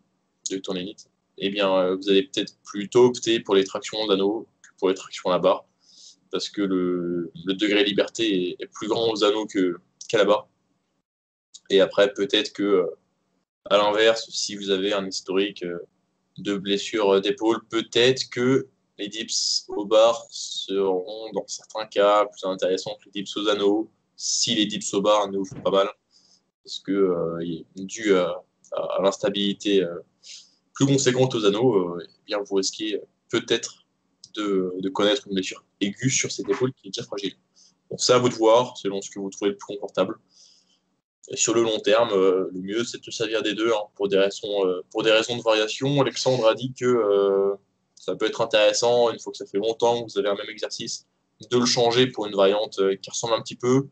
[0.51, 4.89] de tendinite, eh bien, vous allez peut-être plutôt opter pour les tractions d'anneaux que pour
[4.89, 5.65] les tractions à la barre,
[6.31, 10.49] parce que le, degré de liberté est, plus grand aux anneaux qu'à la barre.
[11.71, 12.87] Et après, peut-être que
[13.71, 15.79] à l'inverse, si vous avez un historique euh,
[16.37, 22.97] de blessure d'épaule, peut-être que les dips au bar seront dans certains cas plus intéressants
[23.01, 25.89] que les dips aux anneaux, si les dips au bar ne vous font pas mal,
[26.65, 28.43] parce que euh, dû à,
[29.03, 30.01] l'instabilité euh,
[30.73, 33.01] plus conséquente aux anneaux, eh bien vous risquez
[33.31, 33.85] peut-être
[34.35, 37.35] de, connaître une blessure aiguë sur cette épaule qui est déjà fragile.
[37.89, 40.19] Bon, c'est à vous de voir, selon ce que vous trouvez le plus confortable
[41.33, 44.09] sur le long terme, euh, le mieux, c'est de se servir des deux hein, pour,
[44.09, 46.01] des raisons, euh, de variation.
[46.01, 47.55] Alexandre a dit que euh,
[47.95, 50.51] ça peut être intéressant, une fois que ça fait longtemps que vous avez un même
[50.51, 51.07] exercice,
[51.51, 53.89] de le changer pour une variante qui ressemble un petit peu.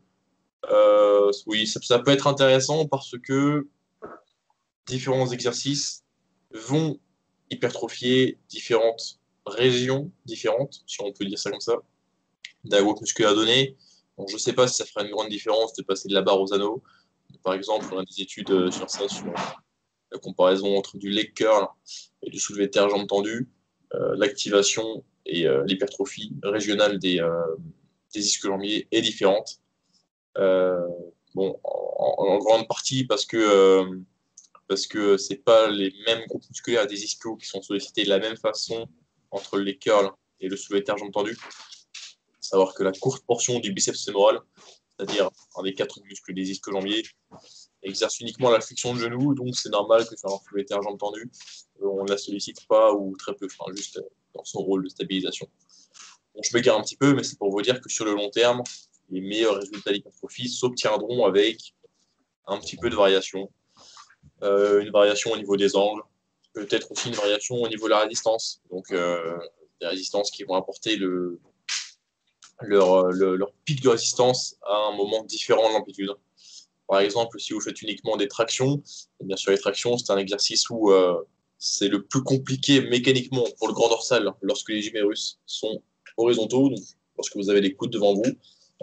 [1.47, 3.67] Oui, ça, peut être intéressant parce que
[4.85, 6.03] différents exercices
[6.51, 6.99] vont
[7.49, 11.75] hypertrophier différentes régions différentes, si on peut dire ça comme ça,
[12.63, 13.75] d'un groupe musculaire donné.
[14.27, 16.39] Je ne sais pas si ça fera une grande différence de passer de la barre
[16.39, 16.83] aux anneaux.
[17.43, 19.33] Par exemple, on a des études euh, sur ça, sur
[20.11, 21.67] la comparaison entre du leg curl
[22.21, 23.49] et du soulevé de terre jambe tendue,
[23.95, 27.19] euh, l'activation et euh, l'hypertrophie régionale des,
[28.13, 28.21] des
[28.91, 29.59] est différente.
[30.35, 33.85] Bon, en, grande partie parce que
[34.67, 38.19] parce que c'est pas les mêmes groupes musculaires des ischios qui sont sollicités de la
[38.19, 38.87] même façon
[39.31, 41.37] entre les curls et le soulevé de terre jambe tendue.
[42.39, 44.39] Savoir que la courte portion du biceps fémoral
[44.97, 47.03] c'est-à-dire un des quatre muscles des ischio-jambiers,
[47.81, 50.97] exerce uniquement la flexion de genou, donc c'est normal que sur un flux éther jambe
[50.97, 51.29] tendue,
[51.81, 54.83] euh, on ne la sollicite pas ou très peu, enfin, juste euh, dans son rôle
[54.83, 55.47] de stabilisation.
[56.33, 58.29] Bon, je m'égare un petit peu, mais c'est pour vous dire que sur le long
[58.29, 58.63] terme,
[59.09, 61.73] les meilleurs résultats d'hypertrophie s'obtiendront avec
[62.47, 63.51] un petit peu de variation.
[64.41, 66.01] Euh, une variation au niveau des angles,
[66.53, 68.61] peut-être aussi une variation au niveau de la résistance.
[68.71, 71.39] Donc, des résistances qui vont apporter le,
[72.61, 76.11] leur, pic de résistance à un moment différent de l'amplitude.
[76.87, 78.81] Par exemple, si vous faites uniquement des tractions,
[79.21, 81.21] eh bien sûr les tractions, c'est un exercice où euh,
[81.57, 85.81] c'est le plus compliqué mécaniquement pour le grand dorsal lorsque les humérus sont
[86.17, 86.83] horizontaux, donc
[87.17, 88.23] lorsque vous avez les coudes devant vous,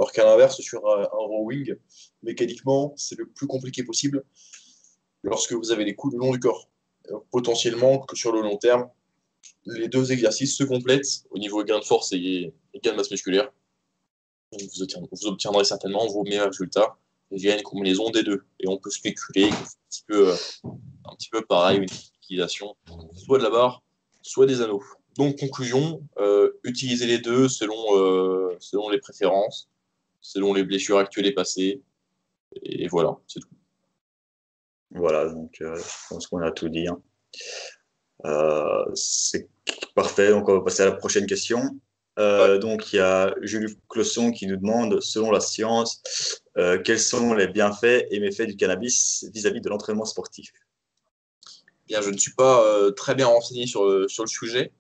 [0.01, 1.77] alors qu'à l'inverse, sur un, rowing,
[2.23, 4.25] mécaniquement, c'est le plus compliqué possible
[5.23, 6.69] lorsque vous avez les coudes le long du corps.
[7.31, 8.89] potentiellement que sur le long terme,
[9.67, 13.53] les deux exercices se complètent au niveau gain de force et gain de masse musculaire
[14.53, 16.97] vous, obtiendrez, certainement vos meilleurs résultats
[17.31, 18.45] via une combinaison des deux.
[18.59, 21.89] Et on peut spéculer un petit peu, un petit peu pareil, une
[22.23, 22.77] utilisation
[23.15, 23.83] soit de la barre,
[24.23, 24.83] soit des anneaux.
[25.17, 29.69] Donc, conclusion, euh, utilisez les deux selon, euh, selon les préférences,
[30.21, 31.83] selon les blessures actuelles et passées.
[32.63, 33.49] Et voilà, c'est tout.
[34.93, 36.89] Voilà, donc je pense qu'on a tout dit.
[36.89, 37.01] Hein.
[38.95, 39.49] c'est
[39.95, 41.81] parfait, donc on va passer à la prochaine question.
[42.19, 46.03] Euh, donc, il y a Julie Closson qui nous demande, selon la science,
[46.59, 50.53] euh, quels sont les bienfaits et méfaits du cannabis vis-à-vis de l'entraînement sportif?
[51.87, 54.73] Bien, je ne suis pas euh, très bien renseigné sur le, sur le sujet.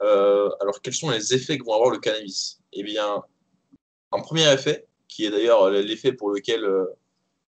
[0.00, 2.60] alors, quels sont les effets que vont avoir le cannabis?
[2.72, 3.22] Eh bien,
[4.12, 6.66] un premier effet, qui est d'ailleurs l'effet pour lequel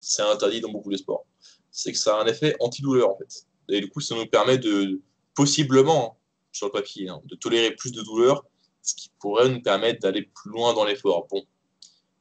[0.00, 1.26] c'est interdit dans beaucoup de sports,
[1.70, 3.46] c'est que ça a un effet antidouleur, en fait.
[3.68, 5.00] Et du coup, ça nous permet de,
[5.34, 6.18] possiblement,
[6.52, 8.44] sur le papier, hein, de tolérer plus de douleur
[8.82, 11.26] ce qui pourrait nous permettre d'aller plus loin dans l'effort.
[11.30, 11.44] Bon,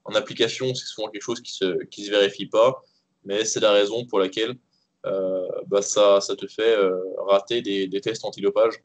[0.03, 2.83] en application, c'est souvent quelque chose qui se, se vérifie pas,
[3.23, 4.57] mais c'est la raison pour laquelle
[5.05, 8.75] euh, bah, ça, ça, te fait euh, rater des, tests antidopage,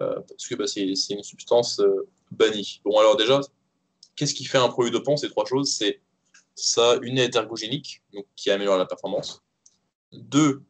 [0.00, 1.80] euh, parce que bah, c'est une substance
[2.30, 2.80] bannie.
[2.84, 3.40] Bon, alors déjà,
[4.16, 5.16] qu'est-ce qui fait un produit dopant?
[5.16, 6.00] Ces trois choses, c'est
[6.54, 9.42] ça, une est ergogénique, donc qui améliore la performance.
[10.12, 10.62] Deux,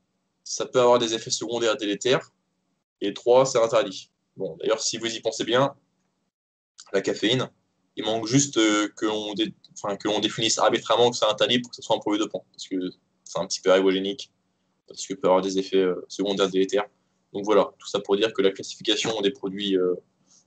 [0.42, 2.33] ça peut avoir des effets secondaires délétères.
[3.00, 4.11] Et trois, c'est interdit.
[4.37, 5.74] Bon, d'ailleurs, si vous y pensez bien,
[6.92, 7.50] la caféine,
[7.96, 11.96] il manque juste euh, que l'on définisse arbitrairement que c'est interdit pour que ce soit
[11.96, 12.76] un produit dopant, parce que
[13.24, 14.33] c'est un petit peu ergogénique,
[14.88, 16.87] parce qu'il peut avoir des effets euh, secondaires délétères.
[17.33, 19.94] Donc voilà, tout ça pour dire que la classification des produits euh,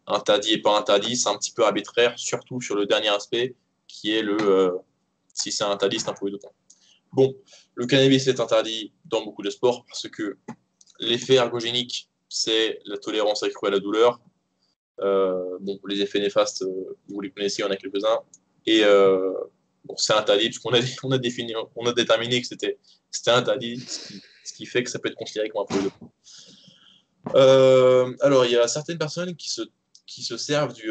[0.08, 3.56] interdits et pas interdits, c'est un petit peu arbitraire, surtout sur le dernier aspect,
[3.88, 4.80] qui est le
[5.38, 6.54] si c'est interdit, c'est un produit dopant.
[7.14, 7.36] Bon,
[7.76, 10.38] le cannabis est interdit dans beaucoup de sports parce que
[11.00, 14.20] l'effet ergogénique, c'est la tolérance accrue à la douleur.
[15.00, 18.20] Euh, bon, les effets néfastes, euh, vous les connaissez, il y en a quelques-uns.
[18.66, 19.32] Et euh,
[19.86, 22.78] bon, c'est interdit puisqu'on a, on a, défini, on a déterminé que c'était
[23.28, 26.12] interdit, ce qui, fait que ça peut être considéré comme un produit dopant.
[28.22, 29.62] alors, il y a certaines personnes qui se,
[30.08, 30.90] qui se servent du.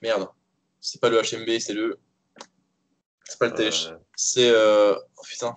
[0.00, 0.28] Merde,
[0.80, 1.98] c'est pas le HMB, c'est le
[3.24, 3.92] c'est pas le TH.
[4.16, 4.50] C'est.
[4.50, 4.94] Euh...
[5.16, 5.54] Oh putain.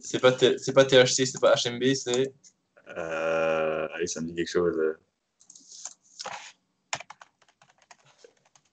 [0.00, 2.32] C'est pas, c'est pas THC, c'est pas HMB, c'est.
[2.96, 3.88] Euh...
[3.94, 4.76] Allez, ça me dit quelque chose.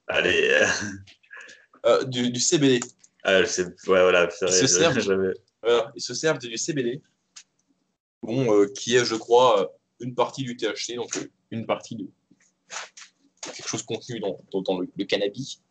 [0.08, 0.66] Allez.
[1.86, 2.80] Euh, du, du, CBD.
[3.24, 3.64] Ah, je sais...
[3.64, 4.28] Ouais, voilà.
[4.42, 5.00] Ils se, servent,
[5.62, 7.00] voilà, ils se servent du CBD.
[8.24, 12.08] Bon, euh, qui est, je crois, une partie du THC, donc euh, une partie de
[13.42, 15.62] quelque chose contenu dans, dans, le, cannabis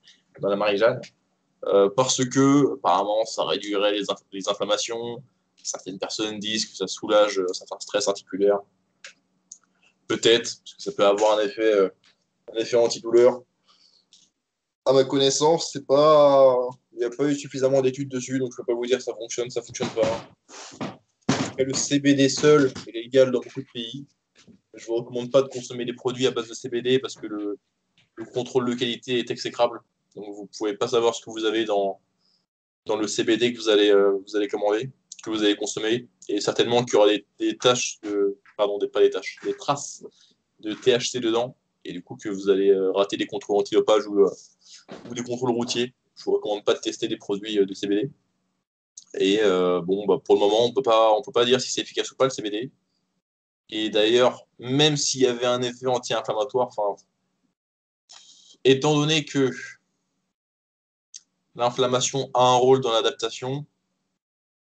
[0.41, 1.01] dans la Marie-Jeanne,
[1.67, 5.23] euh, parce que apparemment ça réduirait les, inflammations.
[5.63, 8.61] Certaines personnes disent que ça soulage euh, certains stress articulaires.
[10.07, 11.91] Peut-être, parce que ça peut avoir un effet,
[12.53, 13.43] un effet antidouleur.
[14.85, 18.59] À ma connaissance, c'est pas, il n'y a pas eu suffisamment d'études dessus, donc je
[18.59, 20.94] peux pas vous dire ça fonctionne, ça fonctionne pas.
[21.63, 24.07] Le CBD seul est légal dans beaucoup de pays.
[24.75, 27.59] Je vous recommande pas de consommer des produits à base de CBD parce que le,
[28.17, 29.81] le contrôle de qualité est exécrable.
[30.17, 32.01] Donc vous ne pouvez pas savoir ce que vous avez dans,
[32.87, 34.91] dans le CBD que vous allez, euh, vous allez commander,
[35.23, 36.09] que vous allez consommer.
[36.29, 39.57] Et certainement qu'il y aura des, des tâches, de, pardon, des, pas des tâches, des
[39.57, 40.05] traces
[40.61, 41.57] de THC dedans.
[41.85, 44.31] Et du coup que vous allez euh, rater des contrôles antidopage ou, euh,
[45.11, 45.95] ou des contrôles routiers.
[46.17, 48.11] Je ne vous recommande pas de tester des produits de CBD.
[49.19, 49.41] Et
[49.83, 52.11] bon, bah, pour le moment, on peut pas, on peut pas dire si c'est efficace
[52.11, 52.71] ou pas le CBD.
[53.71, 56.71] Et d'ailleurs, même s'il y avait un effet anti-inflammatoire,
[58.65, 59.51] étant donné que
[61.55, 63.67] l'inflammation a un rôle dans l'adaptation.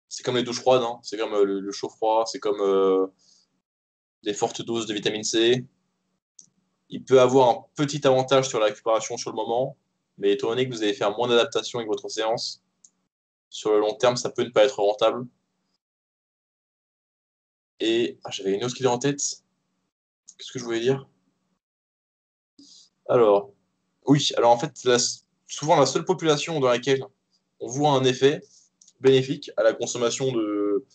[0.10, 1.00] C'est comme les douches froides, hein.
[1.04, 3.08] c'est comme euh, le, chaud-froid, c'est comme euh,
[4.24, 5.66] des fortes doses de vitamine C.
[6.90, 9.78] Il peut avoir un petit avantage sur la récupération sur le moment,
[10.18, 12.64] mais étant donné que vous allez faire moins d'adaptation avec votre séance,
[13.50, 15.26] sur le long terme, ça peut ne pas être rentable.
[17.80, 19.22] Et ah, j'avais une autre idée en tête.
[20.38, 21.08] Qu'est-ce que je voulais dire?
[23.08, 23.52] Alors,
[24.06, 24.72] oui, alors en fait,
[25.48, 27.04] souvent la seule population dans laquelle
[27.60, 28.42] on voit un effet
[29.00, 30.86] bénéfique à la consommation de,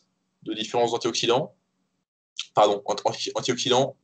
[0.42, 1.54] différents antioxydants,
[2.54, 2.82] pardon,
[3.34, 3.96] antioxydants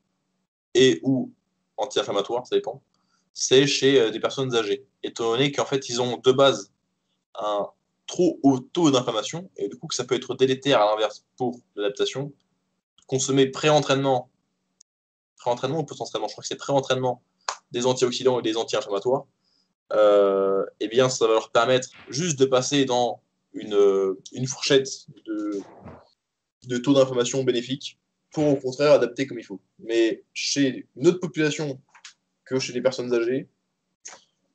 [0.74, 1.32] et ou
[1.76, 2.82] anti-inflammatoires, ça dépend,
[3.32, 6.72] c'est chez euh, des personnes âgées, étant donné qu'en fait ils ont de base
[7.34, 7.68] un
[8.06, 11.58] trop haut taux d'inflammation, et du coup que ça peut être délétère à l'inverse pour
[11.74, 12.32] l'adaptation.
[13.06, 14.30] Consommer pré-entraînement,
[15.36, 17.22] pré-entraînement ou post-entraînement, je crois que c'est pré-entraînement
[17.72, 19.26] des antioxydants et des anti-inflammatoires,
[19.92, 23.20] euh, eh bien, ça va leur permettre juste de passer dans
[23.52, 24.88] une, fourchette
[25.24, 25.60] de,
[26.66, 27.98] de taux d'inflammation bénéfique
[28.32, 29.60] pour au contraire adapter comme il faut.
[29.78, 31.80] Mais chez une autre population
[32.44, 33.48] que chez les personnes âgées,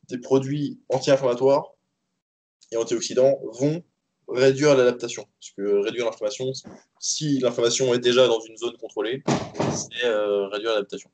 [0.08, 1.74] des produits anti-inflammatoires
[2.72, 3.84] et antioxydants vont
[4.28, 5.28] réduire l'adaptation.
[5.40, 6.52] Parce que réduire l'inflammation,
[7.00, 9.24] si l'inflammation est déjà dans une zone contrôlée,
[9.74, 11.10] c'est euh, réduire l'adaptation.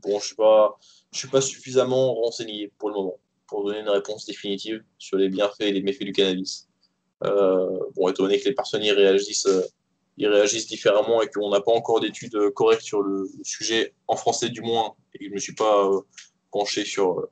[0.00, 0.78] Bon, je ne suis pas
[1.12, 5.62] suis pas suffisamment renseigné pour le moment pour donner une réponse définitive sur les bienfaits
[5.62, 6.68] et les méfaits du cannabis.
[7.24, 9.62] Euh, bon, étant donné que les personnes y réagissent, euh,
[10.20, 14.50] réagissent différemment et qu'on n'a pas encore d'études euh, correctes sur le, sujet, en français
[14.50, 15.90] du moins, et que je ne me suis pas
[16.52, 17.26] penché sur,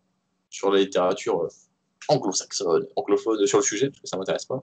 [0.50, 1.46] sur la littérature
[2.08, 4.62] anglo-saxonne, anglophone sur le sujet, parce que ça ne m'intéresse pas.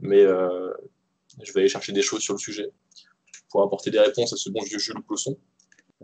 [0.00, 2.70] Mais je vais aller chercher des choses sur le sujet
[3.50, 5.36] pour apporter des réponses à ce bon vieux Jules Closson.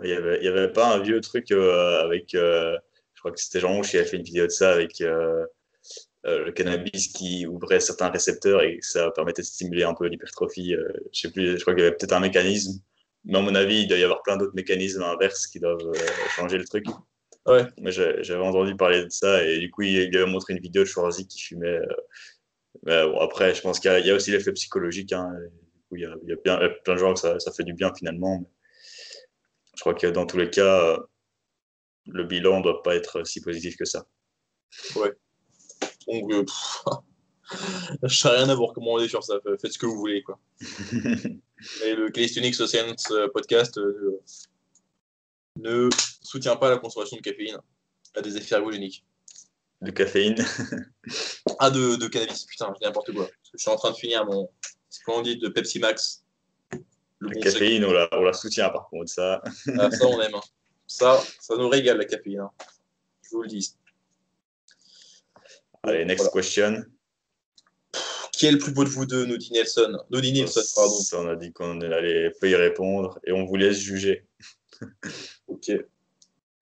[0.03, 2.35] Il n'y avait, pas un vieux truc euh, avec.
[2.35, 2.77] Euh,
[3.15, 5.45] je crois que c'était Jean Rouge qui a fait une vidéo de ça avec euh,
[6.25, 10.75] le cannabis qui ouvrait certains récepteurs et ça permettait de stimuler un peu l'hypertrophie.
[11.13, 12.81] je sais plus, je crois qu'il y avait peut-être un mécanisme.
[13.25, 15.93] Mais à mon avis, il doit y avoir plein d'autres mécanismes inverses qui doivent
[16.31, 16.87] changer le truc.
[17.47, 17.67] Ouais.
[17.79, 20.89] Mais j'avais entendu parler de ça et du coup, il, avait montré une vidéo de
[20.89, 21.81] Schwarzy qui fumait.
[22.85, 25.13] Mais bon, après, je pense qu'il y, a aussi l'effet psychologique.
[25.13, 25.33] Hein.
[25.93, 27.75] il, y a, il, y a bien, plein de gens que ça, ça fait du
[27.75, 28.39] bien finalement.
[28.41, 28.49] Mais
[29.77, 30.99] je crois que dans tous les cas,
[32.07, 34.07] le bilan ne doit pas être si positif que ça.
[34.97, 35.13] Ouais.
[36.07, 36.45] Donc, euh,
[38.03, 39.35] je n'ai rien à vous recommander sur ça.
[39.61, 40.23] Faites ce que vous voulez.
[40.23, 40.39] Quoi.
[41.85, 44.21] Et le Calisthenics Science euh, podcast euh,
[45.57, 45.89] ne
[46.33, 47.59] soutient pas la consommation de caféine
[48.15, 49.05] à des effets ergogéniques.
[49.83, 50.37] De caféine
[51.59, 53.29] Ah, de, de cannabis, putain, je n'importe quoi.
[53.53, 54.49] je suis en train de finir mon
[54.89, 56.25] splendide de Pepsi Max.
[57.19, 59.43] Le la caféine, on la, on la, soutient par contre, ça.
[59.79, 60.35] Ah, ça, on aime.
[60.35, 60.41] Hein.
[60.87, 62.41] Ça, ça nous régale la caféine.
[62.41, 62.51] Hein.
[63.23, 63.75] Je vous le dis.
[65.85, 66.85] Allez, next question.
[68.33, 69.99] Qui est le plus beau de vous deux, Noddy Nelson?
[70.11, 71.01] Noddy Nelson, pardon.
[71.01, 74.27] Ça, on a dit qu'on allait pas y répondre et on vous laisse juger.
[75.49, 75.71] ok.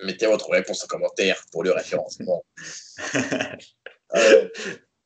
[0.05, 2.44] Mettez votre réponse en commentaire pour le référencement.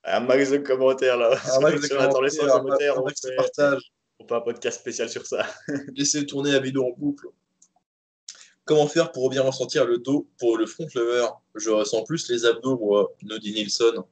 [0.04, 1.38] Un max de commentaires là.
[1.52, 1.88] Un max de
[2.48, 3.02] commentaires.
[3.02, 3.82] on, fait, partage.
[4.18, 5.46] on fait un podcast spécial sur ça.
[5.96, 7.28] Laissez tourner la vidéo en boucle.
[8.66, 12.44] Comment faire pour bien ressentir le dos pour le front lever Je ressens plus les
[12.44, 14.04] abdos, moi, Noddy Nilsson.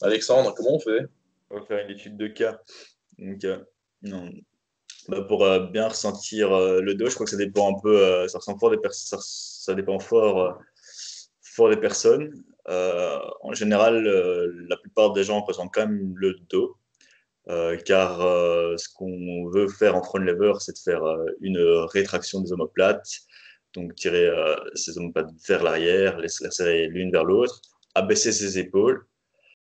[0.00, 1.06] Alexandre, comment on fait?
[1.50, 2.60] On va faire une étude de cas.
[3.18, 3.58] Donc, euh,
[4.02, 4.30] non.
[5.08, 8.28] Bah, pour euh, bien ressentir euh, le dos, je crois que ça dépend un peu,
[8.28, 10.58] ça, ressent fort des ça, ça, dépend fort,
[11.42, 12.32] fort des personnes.
[12.66, 14.04] en général,
[14.68, 16.76] la plupart des gens ressentent quand même le dos.
[17.84, 18.18] car
[18.78, 21.02] ce qu'on veut faire en front lever, c'est de faire
[21.40, 21.58] une
[21.92, 23.22] rétraction des omoplates,
[23.74, 27.60] donc tirer euh, ses omoplates vers l'arrière, les serrer l'une vers l'autre,
[27.94, 29.06] abaisser ses épaules.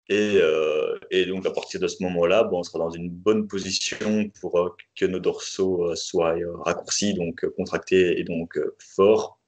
[0.09, 3.47] Et, euh, et, donc à partir de ce moment-là, bon, on sera dans une bonne
[3.47, 9.39] position pour euh, que nos dorsaux soient raccourcis, donc contractés et donc forts.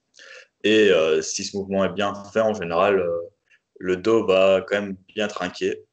[0.62, 0.90] Et
[1.22, 3.02] si ce mouvement est bien fait, en général,
[3.78, 5.86] le dos va quand même bien trinquer.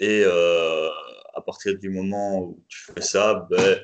[0.00, 3.78] Et à partir du moment où tu fais ça, ben,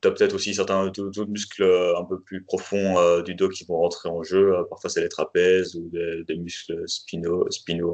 [0.00, 3.48] tu as peut-être aussi certains autres muscles euh, un peu plus profonds euh, du dos
[3.48, 4.54] qui vont rentrer en jeu.
[4.54, 7.46] Euh, parfois, c'est les trapèzes ou des, muscles spinaux,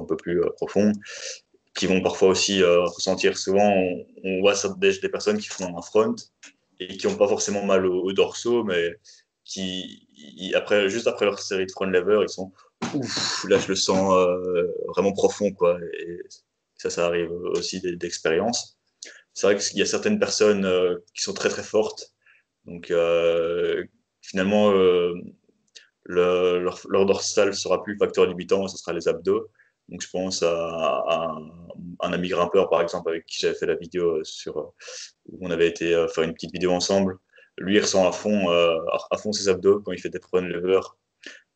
[0.03, 0.93] un peu plus profonds
[1.75, 3.37] qui vont parfois aussi ressentir.
[3.37, 3.71] Souvent,
[4.25, 6.15] on, voit des, des, personnes qui font un front
[6.81, 8.95] et qui n'ont pas forcément mal au, dorsaux, mais
[9.45, 10.03] qui,
[10.55, 12.51] après, juste après leur série de front lever, ils sont
[12.95, 14.15] ouf, là je le sens
[14.89, 15.53] vraiment profond.
[15.53, 15.79] Quoi.
[16.79, 18.76] Ça, ça arrive aussi d'expérience
[19.37, 22.15] c'est vrai qu'il y a certaines personnes euh, qui sont très très fortes.
[22.65, 23.85] Donc euh,
[24.23, 25.15] finalement, euh,
[26.07, 29.51] leur, dorsal sera plus facteur limitant, ce sera les abdos.
[29.91, 31.37] Donc je pense à,
[32.01, 34.73] un ami grimpeur par exemple avec qui j'avais fait la vidéo sur
[35.27, 37.19] où on avait été faire une petite vidéo ensemble.
[37.59, 40.81] Lui il ressent à fond à fond ses abdos quand il fait des prone lever.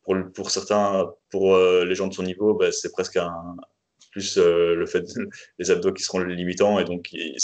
[0.03, 3.57] Pour, pour certains, pour les gens de son niveau, bah, c'est presque un,
[4.11, 5.05] plus euh, le fait
[5.57, 7.37] les abdos qui seront limitants et donc ils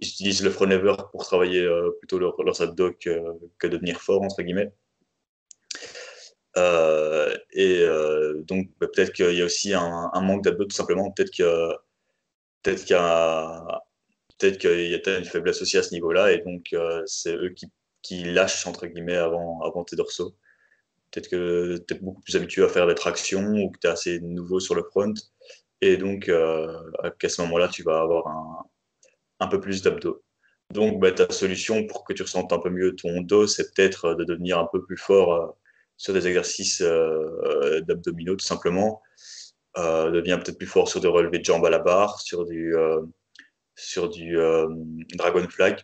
[0.00, 3.20] utilisent le front lever pour travailler euh, plutôt leurs abdos que,
[3.58, 4.72] que, devenir fort entre guillemets.
[6.58, 7.86] Euh, et
[8.44, 11.72] donc bah, peut-être qu'il y a aussi un, manque d'abdos tout simplement, peut-être que
[12.62, 13.82] peut-être qu'il y a
[14.38, 16.74] peut-être qu'il y a une faiblesse aussi à ce niveau-là et donc
[17.06, 17.66] c'est eux qui,
[18.02, 20.34] qui, lâchent entre guillemets avant, avant tes dorsaux.
[21.12, 23.90] Peut-être que tu es beaucoup plus habitué à faire des tractions ou que tu es
[23.90, 25.14] assez nouveau sur le front.
[25.80, 28.64] Et donc, euh, à ce moment-là, tu vas avoir un,
[29.40, 30.22] un peu plus d'abdos.
[30.72, 34.14] Donc, bah, ta solution pour que tu ressentes un peu mieux ton dos, c'est peut-être
[34.14, 35.46] de devenir un peu plus fort euh,
[35.98, 39.02] sur des exercices euh, d'abdominaux, tout simplement.
[39.78, 42.74] Euh, deviens peut-être plus fort sur des relevés de jambes à la barre, sur du,
[43.76, 44.36] sur du
[45.14, 45.80] dragon flag.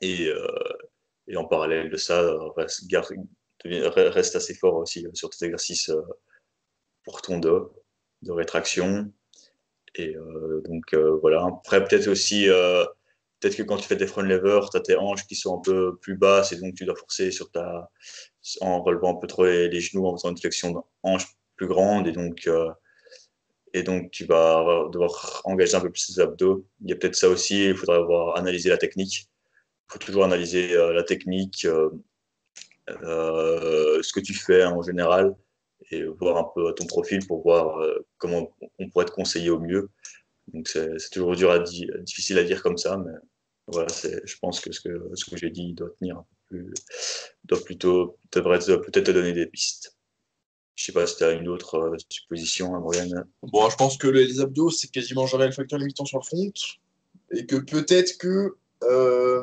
[0.00, 0.28] Et,
[1.28, 2.88] et, en parallèle de ça, reste,
[3.64, 5.90] reste assez fort aussi sur tes exercices
[7.04, 7.72] pour ton dos
[8.22, 9.12] de rétraction.
[9.94, 11.44] Et euh, donc euh, voilà.
[11.44, 12.84] Après, peut-être aussi, euh,
[13.40, 15.60] peut-être que quand tu fais des front lever, tu as tes hanches qui sont un
[15.60, 17.90] peu plus basses et donc tu dois forcer sur ta,
[18.60, 22.06] en relevant un peu trop les, genoux, en faisant une flexion hanche plus grande.
[22.06, 22.48] Et donc,
[23.74, 26.66] et donc tu vas devoir engager un peu plus tes abdos.
[26.82, 29.28] Il y a peut-être ça aussi, il faudra avoir analysé la technique.
[29.88, 31.66] Il faut toujours analyser la technique,
[33.02, 35.34] ce que tu fais en général
[35.90, 39.60] et voir un peu ton profil pour voir euh, comment on pourrait te conseiller au
[39.60, 39.90] mieux.
[40.52, 41.62] Donc c'est toujours dur
[42.00, 43.12] difficile à dire comme ça, mais
[43.66, 43.88] voilà,
[44.24, 46.72] je pense que ce que, j'ai dit doit tenir plus,
[47.44, 49.94] doit plutôt devrait peut-être te donner des pistes.
[50.74, 53.26] Je sais pas si tu as une autre euh, supposition, hein, Morgane.
[53.42, 56.52] Bon, je pense que les abdos, c'est quasiment jamais le facteur limitant sur le front.
[57.32, 59.42] Et que peut-être que, euh,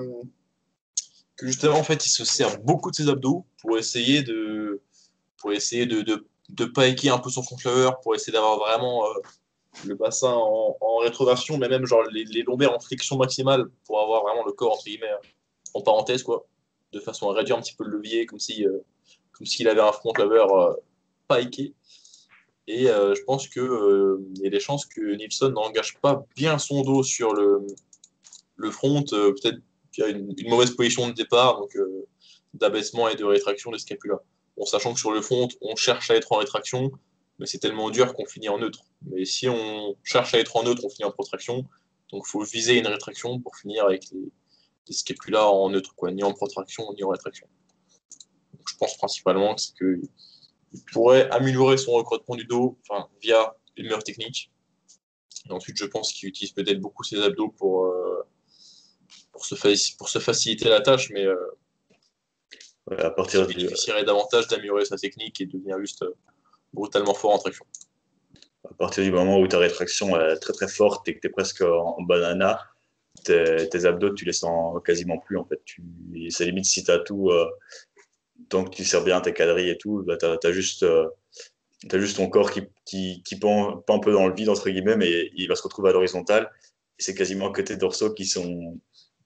[1.37, 4.81] que justement, en fait, il se sert beaucoup de ses abdos pour essayer de,
[5.37, 9.05] pour essayer de, de, de pailler un peu son front lever pour essayer d'avoir vraiment
[9.05, 9.13] euh,
[9.85, 14.45] le bassin en, rétroversion, mais même genre les, lombaires en flexion maximale pour avoir vraiment
[14.45, 15.11] le corps entre guillemets
[15.75, 16.47] en parenthèse quoi,
[16.93, 18.79] de façon à réduire un petit peu le levier, comme si euh,
[19.33, 20.73] comme s'il avait un front lever euh.
[22.67, 26.57] Et euh, je pense qu'il euh, y a des chances que Nilsson n'engage pas bien
[26.57, 27.67] son dos sur le,
[28.55, 29.03] le front.
[29.03, 29.59] Peut-être
[29.95, 32.05] qu'il y a une, mauvaise position de départ, donc euh,
[32.53, 34.19] d'abaissement et de rétraction des scapulas.
[34.57, 36.91] Bon, sachant que sur le front, on cherche à être en rétraction,
[37.39, 38.83] mais c'est tellement dur qu'on finit en neutre.
[39.01, 41.65] Mais si on cherche à être en neutre, on finit en protraction.
[42.11, 44.31] Donc il faut viser une rétraction pour finir avec les,
[44.87, 47.47] les scapulas en neutre, ni en protraction ni en rétraction.
[48.67, 50.01] Je pense principalement que
[50.73, 54.51] il pourrait améliorer son recrutement du dos enfin, via une meilleure technique.
[55.47, 58.27] Et ensuite, je pense qu'il utilise peut-être beaucoup ses abdos pour, euh,
[59.31, 61.35] pour, se, fa- pour se faciliter la tâche, mais euh,
[62.87, 66.13] Ouais, à partir du, bénéficierait davantage d'améliorer sa technique et de devenir juste euh,
[66.71, 67.65] brutalement fort en traction.
[68.69, 71.29] à partir du moment où ta rétraction est très très forte et que tu es
[71.31, 72.61] presque en, banana,
[73.23, 75.37] tes, tes abdos, tu les sens quasiment plus.
[75.37, 75.59] En fait.
[76.29, 77.49] C'est limite si tu as tout, euh,
[78.49, 81.07] tant que tu sers bien tes quadrilles et tout, bah, tu as, juste, euh,
[81.91, 84.97] juste ton corps qui, qui, qui pend, pend un peu dans le vide, entre guillemets,
[84.97, 86.51] mais il va se retrouver à l'horizontale.
[86.99, 88.79] C'est quasiment que tes dorsaux qui sont,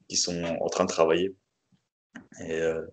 [0.10, 1.36] qui sont en train de travailler.
[2.42, 2.86] Et euh,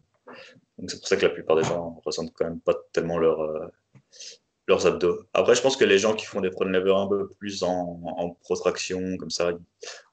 [0.78, 3.40] donc c'est pour ça que la plupart des gens ressentent quand même pas tellement leur,
[3.40, 3.66] euh,
[4.68, 5.26] leurs abdos.
[5.32, 8.00] Après, je pense que les gens qui font des front lever un peu plus en,
[8.04, 9.52] en protraction, comme ça,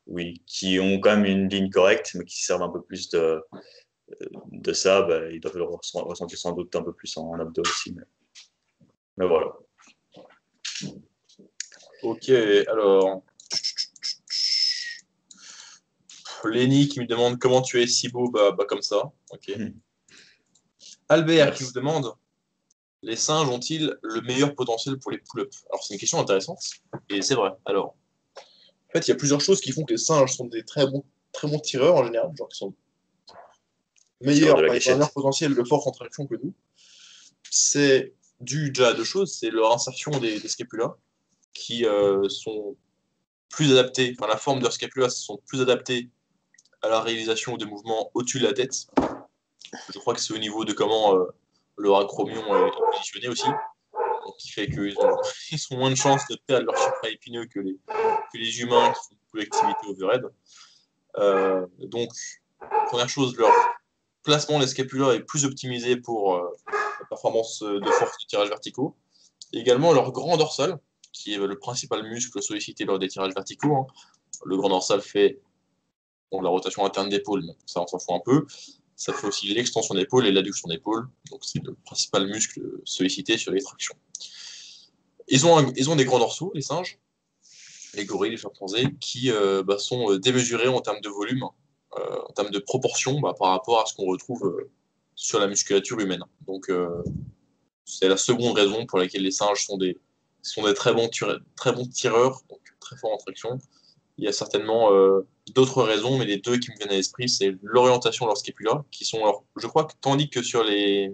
[0.08, 3.44] oui, qui ont quand même une ligne correcte, mais qui servent un peu plus de,
[4.52, 7.64] de ça, bah, ils doivent le ressent- ressentir sans doute un peu plus en, abdos
[7.64, 7.94] aussi.
[7.94, 8.04] Mais,
[9.18, 9.54] mais voilà.
[12.04, 13.24] Ok, alors.
[16.50, 19.12] Lenny qui me demande comment tu es si beau, bah, bah comme ça.
[19.32, 19.50] Ok.
[19.58, 19.80] Mhm.
[21.10, 21.58] Albert Merci.
[21.58, 22.14] qui vous demande
[23.04, 25.66] les singes ont-ils le meilleur potentiel pour les pull-ups?
[25.70, 26.60] Alors c'est une question intéressante
[27.10, 27.52] et c'est vrai.
[27.66, 27.96] Alors,
[28.38, 30.88] en fait, il y a plusieurs choses qui font que les singes sont des très
[30.88, 32.74] bons, très bons tireurs en général, genre qui sont
[34.22, 34.96] meilleurs, gâchette.
[34.96, 36.54] meilleur potentiel de force en traction que nous.
[37.50, 40.96] C'est dû déjà à deux choses, c'est leur insertion des, des scapulas
[41.54, 42.78] qui euh, sont
[43.50, 46.10] plus adaptés, enfin la forme de leurs scapulas sont plus adaptées
[46.84, 48.88] à la réalisation des mouvements au-dessus de la tête.
[49.92, 51.26] Je crois que c'est au niveau de comment euh,
[51.78, 54.96] leur acromion est positionné aussi, donc qui fait qu'ils
[55.72, 57.02] ont, moins de chances de perdre leur
[57.50, 57.80] que les,
[58.34, 60.24] que les humains qui font beaucoup d'activité overhead.
[61.18, 62.10] Euh, donc,
[62.88, 63.52] première chose, leur
[64.24, 66.50] placement des scapulas est plus optimisé pour euh,
[67.00, 68.96] la performance de force de tirage verticaux.
[69.54, 70.80] Également leur grand dorsal,
[71.14, 73.76] qui est le principal muscle sollicité lors des tirages verticaux.
[73.76, 73.88] hein.
[74.46, 75.40] Le grand dorsal fait
[76.42, 78.46] la rotation interne d'épaule, ça on s'en fout un peu.
[78.96, 81.08] Ça fait aussi l'extension d'épaule et l'adduction d'épaule.
[81.32, 83.96] Donc c'est le principal muscle sollicité sur les tractions.
[85.28, 87.00] Ils ont, ils ont des grands dorsaux, les singes,
[87.96, 91.44] les gorilles, les chimpanzés, qui euh, bah, sont euh, démesurés en termes de volume,
[91.98, 94.68] euh, en termes de proportion bah, par rapport à ce qu'on retrouve
[95.16, 96.24] sur la musculature humaine.
[96.48, 96.72] Donc
[97.86, 100.00] c'est la seconde raison pour laquelle les singes sont des,
[100.42, 103.60] sont des très, bons tireurs, très bons tireurs, donc très forts en traction.
[104.18, 107.28] Il y a certainement euh, d'autres raisons, mais les deux qui me viennent à l'esprit,
[107.28, 111.12] c'est l'orientation de leurs scapulas, qui sont, alors, je crois que tandis que sur les,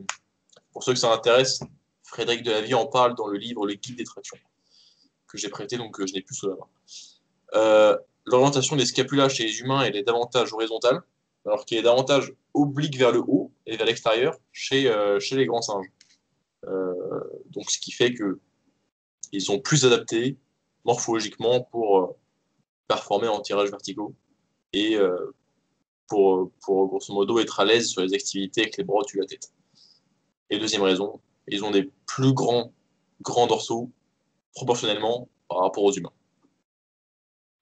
[0.73, 1.61] pour ceux que ça intéresse,
[2.03, 4.37] Frédéric Delavie en parle dans le livre Le Guide des tractions,
[5.27, 6.67] que j'ai prêté, donc euh, je n'ai plus sous la main.
[7.55, 11.01] Euh, l'orientation des scapulas chez les humains, elle est davantage horizontale,
[11.45, 14.91] alors qu'elle est davantage oblique vers le haut et vers l'extérieur chez,
[15.31, 15.87] les grands singes.
[16.63, 18.39] Donc, ce qui fait que
[19.31, 20.37] ils sont plus adaptés
[20.85, 22.15] morphologiquement pour
[22.89, 24.13] performer en tirage verticaux
[24.73, 25.31] et euh,
[26.07, 29.21] pour, pour grosso modo être à l'aise sur les activités avec les bras au-dessus de
[29.21, 29.53] la tête.
[30.49, 32.73] Et deuxième raison, ils ont des plus grands,
[33.21, 33.91] grands dorsaux
[34.55, 36.11] proportionnellement par rapport aux humains.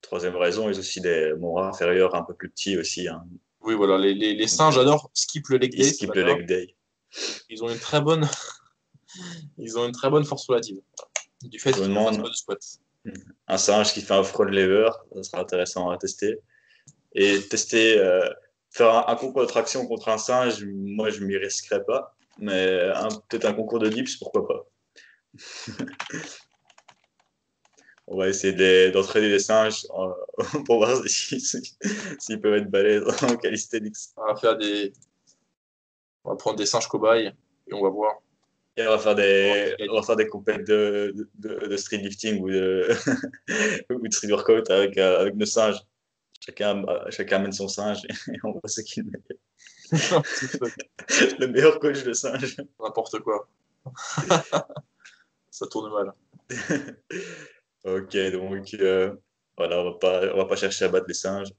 [0.01, 3.07] Troisième raison, ils ont aussi des moras inférieurs un peu plus petits aussi.
[3.09, 3.25] Hein.
[3.61, 5.83] Oui, voilà, les, les, les singes adorent skip le leg Ils day.
[5.91, 6.75] skippent c'est le leg day.
[7.49, 8.25] Ils ont une très bonne,
[9.57, 10.79] ils ont une très bonne force relative
[11.43, 12.59] du fait qu'ils ne demande- pas de squat.
[13.47, 16.39] Un singe qui fait un front lever, ça sera intéressant à tester.
[17.13, 18.29] Et tester, euh,
[18.71, 22.15] faire un, concours de traction contre un singe, moi je m'y risquerais pas.
[22.39, 22.91] Mais
[23.29, 24.65] peut-être un concours de dips, pourquoi pas.
[28.09, 30.13] On va essayer de- d'entraîner les singes euh,
[30.65, 31.77] pour voir si- si-
[32.19, 33.95] s'ils peuvent être balèzes en calisthenics.
[34.15, 34.93] On va faire des,
[36.23, 37.33] on va prendre des singes cobayes
[37.67, 38.21] et on va voir.
[38.77, 42.41] Et on va faire des, on va faire des compètes de, de, de street lifting
[42.41, 42.87] ou de,
[43.89, 45.79] ou de street workout avec, euh, avec nos singes.
[46.45, 49.19] Chacun, euh, chacun amène son singe et on voit ce qu'il met.
[51.39, 52.57] Le meilleur coach de singe.
[52.79, 53.47] N'importe quoi.
[55.49, 56.13] Ça tourne mal.
[57.83, 59.15] Ok, donc euh,
[59.57, 61.49] voilà, on va pas, on va pas chercher à battre les singes.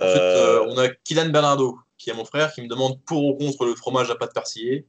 [0.00, 3.02] En fait, Euh, euh, on a Kylian Bernardo, qui est mon frère, qui me demande
[3.04, 4.86] pour ou contre le fromage à pâte persillée.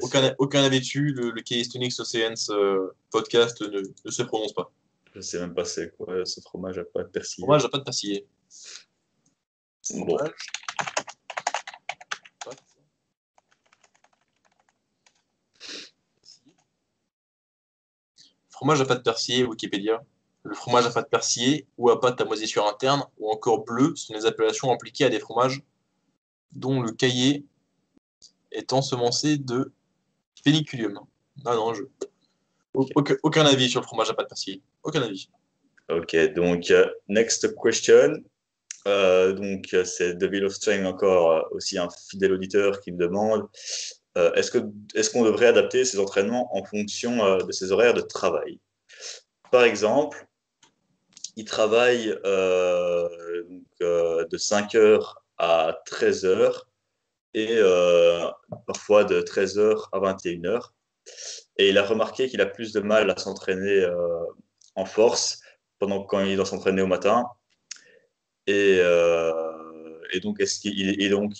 [0.00, 1.12] Aucun, aucun dessus.
[1.12, 4.70] Le, le Calisthenics Oceans euh, podcast ne, ne, se prononce pas.
[5.14, 7.44] Je sais même pas c'est quoi ce fromage à pas de persillé.
[7.44, 8.26] Fromage à pas de persillé.
[9.90, 10.18] Bon.
[18.50, 20.02] Fromage à pâte persillée, Wikipédia.
[20.42, 24.14] Le fromage à pâte persillée ou à pâte à moisissure interne ou encore bleu sont
[24.14, 25.62] les appellations appliquées à des fromages
[26.50, 27.44] dont le cahier
[28.52, 29.72] est ensemencé de
[30.44, 31.00] féniculium.
[31.44, 31.82] Ah non, je...
[32.74, 34.62] Aucun, aucun, avis sur le fromage à pâte persillée.
[34.82, 35.28] Aucun avis.
[35.90, 38.22] Ok, donc uh, next question.
[38.86, 43.48] Euh, donc c'est of Strength encore euh, aussi un fidèle auditeur qui me demande
[44.18, 47.94] euh, est-ce qu'on est qu'on devrait adapter ses entraînements en fonction euh, de ses horaires
[47.94, 48.58] de travail?
[49.52, 50.26] Par exemple,
[51.36, 53.08] il travaille euh,
[53.80, 56.62] donc, de 5h à 13h
[57.34, 57.60] et
[58.66, 60.70] parfois de 13h à 21h.
[61.56, 63.86] Et il a remarqué qu'il a plus de mal à s'entraîner
[64.74, 65.40] en force
[65.78, 67.26] pendant quand il doit s'entraîner au matin.
[68.46, 68.80] Et,
[70.12, 71.34] et donc, est-ce qu'il et donc,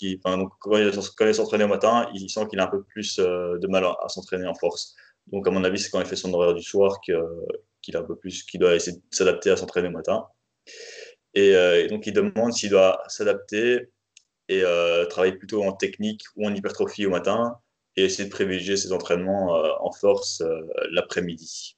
[0.59, 4.09] quand il, s'entraîne au matin, il sent qu'il a un peu plus de mal à,
[4.09, 4.95] s'entraîner en force.
[5.27, 8.03] Donc, à mon avis, c'est quand il fait son horaire du soir qu'il a un
[8.03, 10.25] peu plus, qu'il doit essayer de s'adapter à s'entraîner au matin.
[11.33, 13.89] Et, donc, il demande s'il doit s'adapter
[14.49, 17.57] et euh, travailler plutôt en technique ou en hypertrophie au matin
[17.95, 21.77] et essayer de privilégier ses entraînements euh, en force euh, l'après-midi.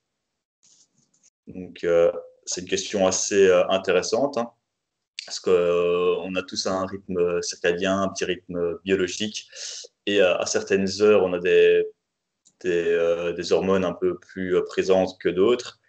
[1.47, 1.85] Donc,
[2.45, 4.37] c'est une question assez intéressante.
[4.37, 4.51] Hein
[5.25, 9.47] parce qu'on euh, a tous un rythme circadien, un petit rythme biologique,
[10.05, 11.85] et à, certaines heures, on a des,
[12.61, 15.79] des, euh, des, hormones un peu plus présentes que d'autres.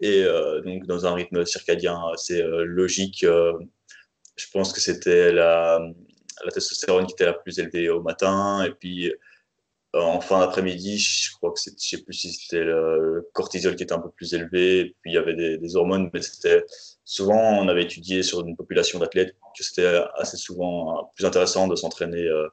[0.00, 5.80] Et euh, donc, dans un rythme circadien assez logique, je pense que c'était la,
[6.44, 9.12] la, testostérone qui était la plus élevée au matin, et puis
[9.94, 13.92] en fin d'après-midi, je crois que je sais plus si c'était le cortisol qui était
[13.92, 16.64] un peu plus élevé, et puis il y avait des, hormones, mais c'était
[17.04, 21.76] souvent, on avait étudié sur une population d'athlètes que c'était assez souvent plus intéressant de
[21.76, 22.48] s'entraîner euh,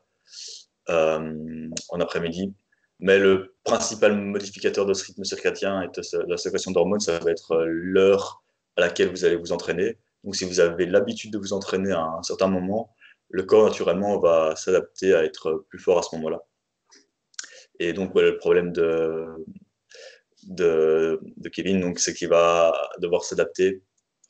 [0.89, 2.53] euh, en après-midi.
[2.99, 7.31] Mais le principal modificateur de ce rythme circadien et de la sécrétion d'hormones, ça va
[7.31, 8.43] être l'heure
[8.75, 9.97] à laquelle vous allez vous entraîner.
[10.25, 12.93] Donc, si vous avez l'habitude de vous entraîner à un certain moment,
[13.29, 16.41] le corps naturellement va s'adapter à être plus fort à ce moment-là.
[17.79, 19.25] Et donc, le problème de,
[20.43, 21.19] de,
[21.51, 23.81] Kevin, c'est qu'il va devoir s'adapter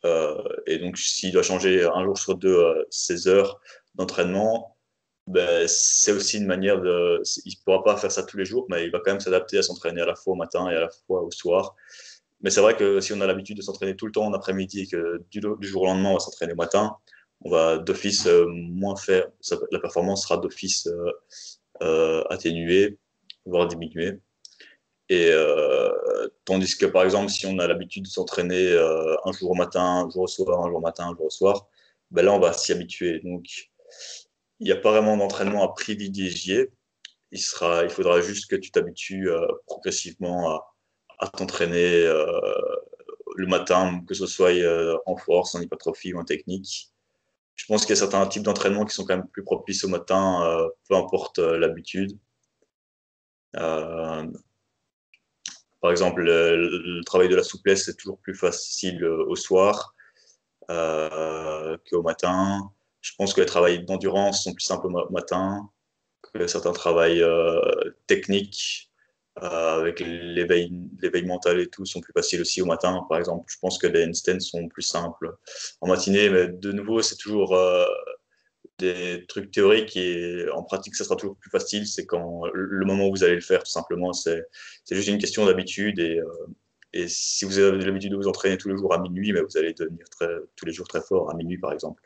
[0.06, 3.60] euh, et donc, s'il doit changer un jour sur deux euh, ses heures
[3.95, 4.78] d'entraînement,
[5.28, 7.22] ben, c'est aussi une manière de.
[7.45, 9.58] Il ne pourra pas faire ça tous les jours, mais il va quand même s'adapter
[9.60, 11.76] à s'entraîner à la fois au matin et à la fois au soir.
[12.41, 14.82] Mais c'est vrai que si on a l'habitude de s'entraîner tout le temps en après-midi
[14.82, 16.95] et que du, jour au lendemain, on va s'entraîner au matin,
[17.42, 19.28] on va d'office euh, moins faire.
[19.72, 20.88] La performance sera d'office
[21.82, 22.98] euh, atténuée,
[23.46, 24.20] voire diminuée.
[25.10, 25.90] Et euh,
[26.46, 29.82] tandis que par exemple, si on a l'habitude de s'entraîner euh, un jour au matin,
[29.82, 31.68] un jour au soir, un jour au matin, un jour au soir,
[32.12, 33.20] ben là on va s'y habituer.
[33.24, 33.46] Donc
[34.60, 36.70] il n'y a pas vraiment d'entraînement à privilégier.
[37.32, 40.76] Il, sera, il faudra juste que tu t'habitues euh, progressivement à,
[41.20, 42.04] à t'entraîner
[43.36, 44.52] le matin, que ce soit
[45.06, 46.92] en force, en hypertrophie ou en technique.
[47.60, 49.89] Je pense qu'il y a certains types d'entraînement qui sont quand même plus propices au
[49.89, 52.18] matin, peu importe l'habitude.
[53.57, 54.26] Euh,
[55.82, 59.95] par exemple, le, travail de la souplesse est toujours plus facile euh, au soir
[60.70, 62.72] euh, qu'au matin.
[63.01, 65.70] Je pense que les travails d'endurance sont plus simples au matin,
[66.34, 67.62] que certains travails euh,
[68.07, 68.89] techniques euh,
[69.36, 73.06] avec l'éveil mental et tout sont plus faciles aussi au matin.
[73.08, 75.36] Par exemple, je pense que les handstands sont plus simples
[75.82, 77.86] en matinée, mais de nouveau, c'est toujours euh,
[78.80, 81.88] des trucs théoriques et en pratique, ça sera toujours plus facile.
[81.88, 84.14] C'est quand le moment où vous allez le faire, tout simplement.
[84.14, 84.46] C'est
[84.90, 86.00] juste une question d'habitude.
[86.00, 86.48] Et, euh,
[86.94, 89.58] et, si vous avez l'habitude de vous entraîner tous les jours à minuit, mais vous
[89.58, 90.06] allez devenir
[90.56, 92.02] tous les jours très fort à minuit, par exemple,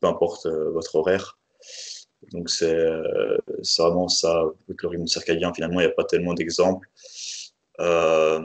[0.00, 1.38] peu importe euh, votre horaire.
[2.32, 3.38] Donc, c'est euh,
[3.78, 4.44] vraiment ça.
[4.68, 6.88] Avec le rythme circadien, finalement, il n'y a pas tellement d'exemples.
[7.80, 8.40] Euh,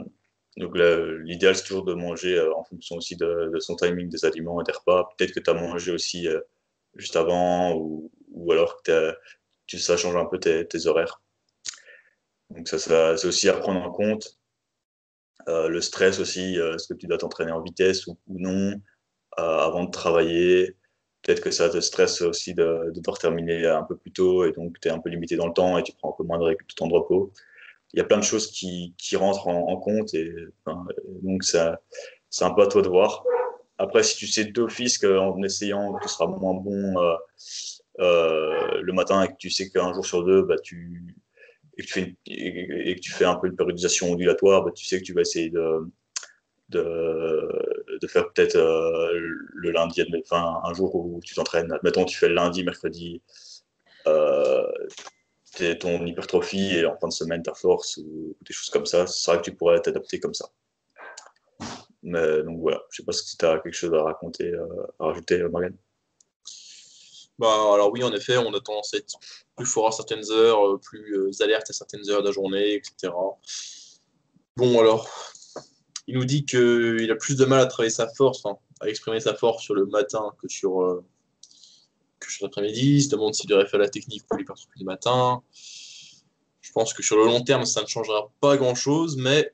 [0.56, 4.64] donc, l'idéal, c'est toujours de manger en fonction aussi de, son timing des aliments et
[4.64, 5.08] des repas.
[5.16, 6.28] Peut-être que tu as mangé aussi
[6.94, 9.16] juste avant ou, ou alors que
[9.66, 11.22] tu, ça change un peu tes, horaires.
[12.50, 14.38] Donc ça, c'est aussi à prendre en compte.
[15.48, 18.80] Euh, le stress aussi, euh, est-ce que tu dois t'entraîner en vitesse ou, non
[19.38, 20.76] euh, avant de travailler?
[21.24, 24.52] Peut-être que ça te stresse aussi de, de, devoir terminer un peu plus tôt et
[24.52, 26.38] donc tu es un peu limité dans le temps et tu prends un peu moins
[26.38, 27.32] de, tout temps de repos.
[27.94, 30.34] Il y a plein de choses qui, qui rentrent en, compte et,
[31.22, 33.24] donc c'est un peu à toi de voir.
[33.78, 37.14] Après, si tu sais d'office qu'en essayant, tu seras moins bon euh,
[38.00, 41.16] euh, le matin et que tu sais qu'un jour sur deux, bah, tu
[41.76, 44.84] et que tu fais, et, que tu fais un peu une périodisation ondulatoire, bah, tu
[44.84, 45.90] sais que tu vas essayer de,
[46.68, 47.48] de,
[48.00, 51.72] de faire peut-être euh, le lundi, enfin, un jour où tu t'entraînes.
[51.72, 53.22] Admettons, tu fais le lundi, mercredi,
[54.06, 54.66] euh,
[55.80, 59.06] ton hypertrophie et en fin de semaine ta force ou, des choses comme ça.
[59.06, 60.48] C'est vrai que tu pourrais t'adapter comme ça.
[62.02, 64.66] Mais donc voilà, je sais pas si tu as quelque chose à raconter, euh,
[64.98, 65.74] à rajouter, Morgan.
[67.38, 69.14] Bah, alors oui, en effet, on a tendance à être
[69.56, 73.12] plus fort à certaines heures, plus alerte à certaines heures de la journée, etc.
[74.56, 75.08] Bon, alors,
[76.06, 78.42] il nous dit qu'il a plus de mal à travailler sa force,
[78.80, 81.04] à exprimer sa force sur le matin que sur, euh,
[82.40, 82.96] l'après-midi.
[82.96, 85.42] Il se demande s'il devrait faire la technique pour l'hypertrophie le matin.
[86.60, 89.52] Je pense que sur le long terme, ça ne changera pas grand-chose, mais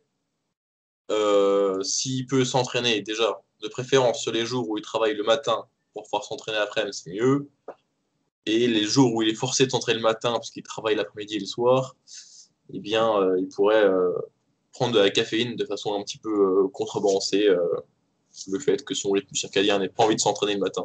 [1.83, 6.05] s'il peut s'entraîner déjà, de préférence sur les jours où il travaille le matin pour
[6.05, 7.49] pouvoir s'entraîner après, c'est mieux.
[8.47, 11.37] Et les jours où il est forcé de s'entraîner le matin parce qu'il travaille l'après-midi
[11.37, 11.97] et le soir,
[12.73, 14.13] eh bien, euh, il pourrait euh,
[14.73, 17.49] prendre de la caféine de façon un petit peu euh, contrebalancer
[18.49, 20.85] le fait que son rythme circadien n'ait pas envie de s'entraîner le matin.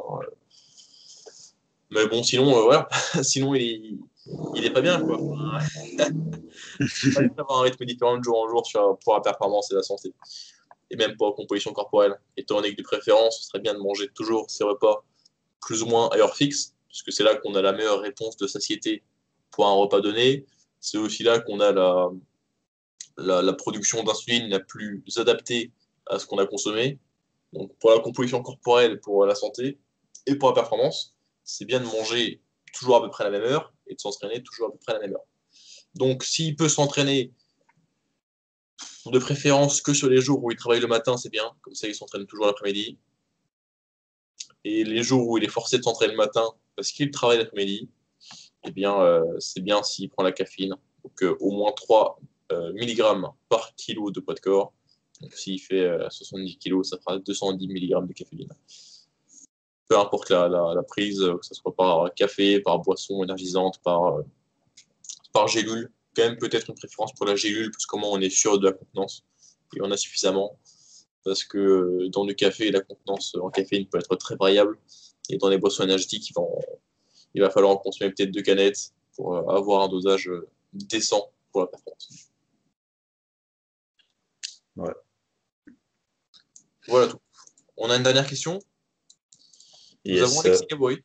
[1.90, 2.88] Mais bon, sinon, voilà,
[3.22, 3.80] sinon il est,
[4.56, 5.18] il est pas bien, quoi.
[6.80, 9.82] il avoir un rythme différent de jour en jour sur, pour la performance et la
[9.82, 10.12] santé
[10.90, 12.14] et même pour la composition corporelle.
[12.36, 15.04] Étant donné que de préférence, ce serait bien de manger toujours ces repas
[15.60, 18.46] plus ou moins à heure fixe, puisque c'est là qu'on a la meilleure réponse de
[18.46, 19.02] satiété
[19.50, 20.46] pour un repas donné.
[20.80, 22.10] C'est aussi là qu'on a la,
[23.18, 25.72] la, production d'insuline la plus adaptée
[26.06, 26.98] à ce qu'on a consommé.
[27.52, 29.78] Donc pour la composition corporelle, pour la santé
[30.26, 32.42] et pour la performance, c'est bien de manger
[32.72, 34.92] toujours à peu près à la même heure et de s'entraîner toujours à peu près
[34.92, 35.26] à la même heure.
[35.94, 37.32] Donc s'il peut s'entraîner
[39.10, 41.50] de préférence que sur les jours où il travaille le matin, c'est bien.
[41.62, 42.98] Comme ça, il s'entraîne toujours l'après-midi.
[44.64, 46.44] Et les jours où il est forcé de s'entraîner le matin
[46.74, 47.88] parce qu'il travaille l'après-midi,
[48.64, 50.74] eh bien, euh, c'est bien s'il prend la caféine.
[51.04, 53.02] Donc, euh, au moins 3 euh, mg
[53.48, 54.72] par kilo de poids de corps.
[55.20, 58.48] Donc, s'il fait 70 kg, ça fera 210 mg de caféine.
[59.88, 64.18] Peu importe la, prise, que ce soit par café, par boisson énergisante, par,
[65.32, 68.30] par gélule quand même peut-être une préférence pour la gélule, parce que comment on est
[68.30, 69.24] sûr de la contenance,
[69.76, 70.58] et on a suffisamment,
[71.24, 74.78] parce que euh, dans le café, la contenance en caféine peut être très variable,
[75.28, 76.32] et dans les boissons énergétiques,
[77.34, 81.30] il va, falloir en consommer peut-être deux canettes pour euh, avoir un dosage euh, décent
[81.52, 82.30] pour la performance.
[84.76, 84.92] Ouais.
[86.88, 87.20] Voilà tout.
[87.76, 88.58] On a une dernière question.
[90.04, 91.02] Nous avons Alexis Gabory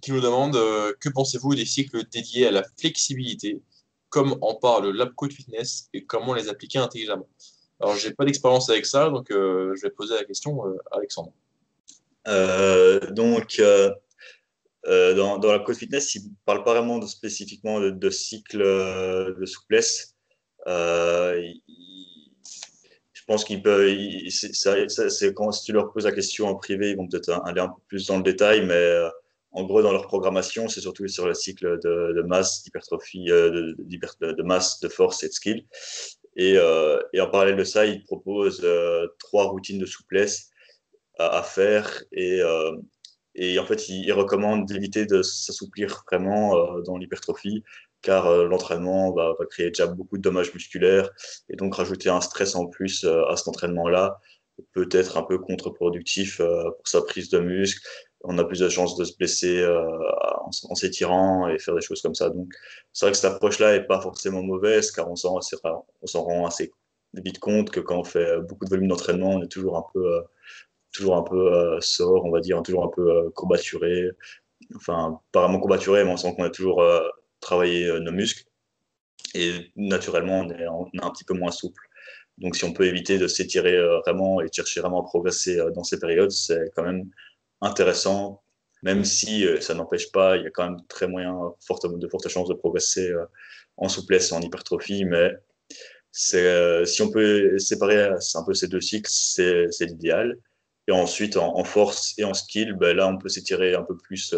[0.00, 3.60] qui nous demande que pensez-vous des cycles dédiés à la flexibilité?
[4.08, 7.28] Comme en parle l'AppCode Fitness et comment les appliquer intelligemment?
[7.80, 10.98] Alors, j'ai pas d'expérience avec ça, donc euh, je vais poser la question euh, à
[10.98, 11.32] Alexandre.
[12.28, 13.60] Euh, donc,
[14.84, 20.14] dans, dans l'AppCode Fitness, il ne parle pas vraiment de, spécifiquement de, cycle de souplesse.
[23.30, 23.94] Pense qu'il peut.
[24.28, 27.68] C'est quand si tu leur poses la question en privé, ils vont peut-être aller un
[27.68, 29.10] peu plus dans le détail, mais
[29.52, 34.42] en gros, dans leur programmation, c'est surtout sur le cycle de, masse, d'hypertrophie, euh, de,
[34.42, 35.66] masse, de force et de skill.
[36.36, 40.50] Et, euh, en parallèle de ça, ils proposent euh, trois routines de souplesse
[41.18, 42.02] à, faire.
[42.12, 47.64] Et, en fait, ils, recommandent d'éviter de s'assouplir vraiment dans l'hypertrophie,
[48.02, 51.10] car l'entraînement va, créer déjà beaucoup de dommages musculaires.
[51.48, 54.18] Et donc, rajouter un stress en plus à cet entraînement-là
[54.72, 57.80] peut être un peu contre-productif pour sa prise de muscle
[58.24, 59.98] on a plus de chances de se blesser euh,
[60.68, 62.30] en, s'étirant et faire des choses comme ça.
[62.30, 62.52] Donc,
[62.92, 65.38] c'est vrai que cette approche-là n'est pas forcément mauvaise, car on s'en,
[66.14, 66.72] rend assez
[67.14, 70.16] vite compte que quand on fait beaucoup de volume d'entraînement, on est toujours un peu,
[70.16, 70.22] euh,
[70.92, 74.10] toujours un peu euh, sort, on va dire, toujours un peu courbaturé.
[74.76, 76.82] Enfin, pas vraiment courbaturé, mais on sent qu'on a toujours
[77.40, 78.44] travaillé nos muscles.
[79.34, 81.82] Et naturellement, on est, un petit peu moins souple.
[82.38, 85.98] Donc, si on peut éviter de s'étirer vraiment et chercher vraiment à progresser dans ces
[85.98, 87.10] périodes, c'est quand même
[87.60, 88.42] intéressant,
[88.82, 92.28] même si euh, ça n'empêche pas, il y a quand même très moyen, de fortes
[92.28, 93.24] chances de progresser euh,
[93.76, 95.32] en souplesse, en hypertrophie, mais
[96.34, 100.36] euh, si on peut séparer un peu ces deux cycles, c'est l'idéal.
[100.88, 104.34] Et ensuite, en, force et en skill, ben là, on peut s'étirer un peu plus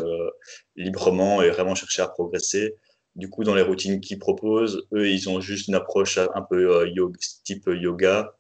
[0.76, 2.76] librement et vraiment chercher à progresser.
[3.14, 6.88] Du coup, dans les routines qu'ils proposent, eux, ils ont juste une approche un peu
[6.88, 8.34] yoga, type yoga,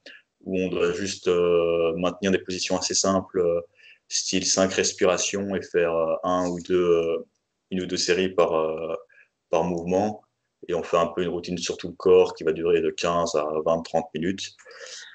[0.44, 1.28] où on doit juste
[1.96, 3.62] maintenir des positions assez simples
[4.12, 7.26] style 5 respirations et faire euh, un ou deux, euh,
[7.70, 8.94] une ou deux séries par, euh,
[9.50, 10.22] par mouvement.
[10.68, 12.90] Et on fait un peu une routine sur tout le corps qui va durer de
[12.90, 14.54] 15 à 20-30 minutes.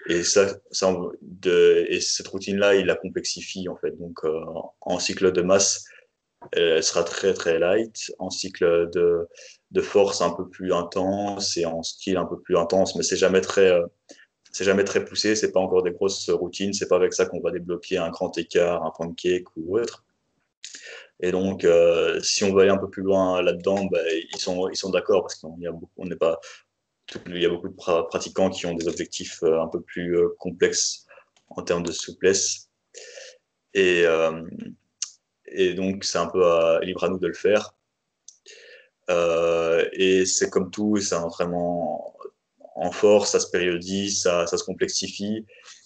[0.07, 3.91] Et, ça, cette routine-là, il la complexifie en fait.
[3.97, 4.19] Donc
[4.81, 5.85] en cycle de masse,
[6.51, 8.11] elle sera très très light.
[8.19, 9.27] En cycle de,
[9.71, 13.17] de force un peu plus intense et en style un peu plus intense, mais c'est
[13.17, 13.85] jamais très, euh,
[14.51, 17.41] c'est jamais très poussé, c'est pas encore des grosses routines, c'est pas avec ça qu'on
[17.41, 20.05] va débloquer un grand écart, un pancake ou autre.
[21.19, 24.69] Et donc, euh, si on veut aller un peu plus loin là-dedans, ben, ils sont,
[24.69, 26.39] ils sont d'accord parce qu'on n'est pas,
[27.25, 31.05] il y a beaucoup de pratiquants qui ont des objectifs euh, un peu plus complexes
[31.49, 32.69] en termes de souplesse.
[33.73, 34.05] Et,
[35.47, 36.43] et donc, c'est un peu
[36.83, 37.73] libre à nous de le faire.
[39.09, 42.15] Euh, et c'est comme tout, c'est entraînement
[42.75, 45.45] en force, ça se périodise, ça, ça se complexifie,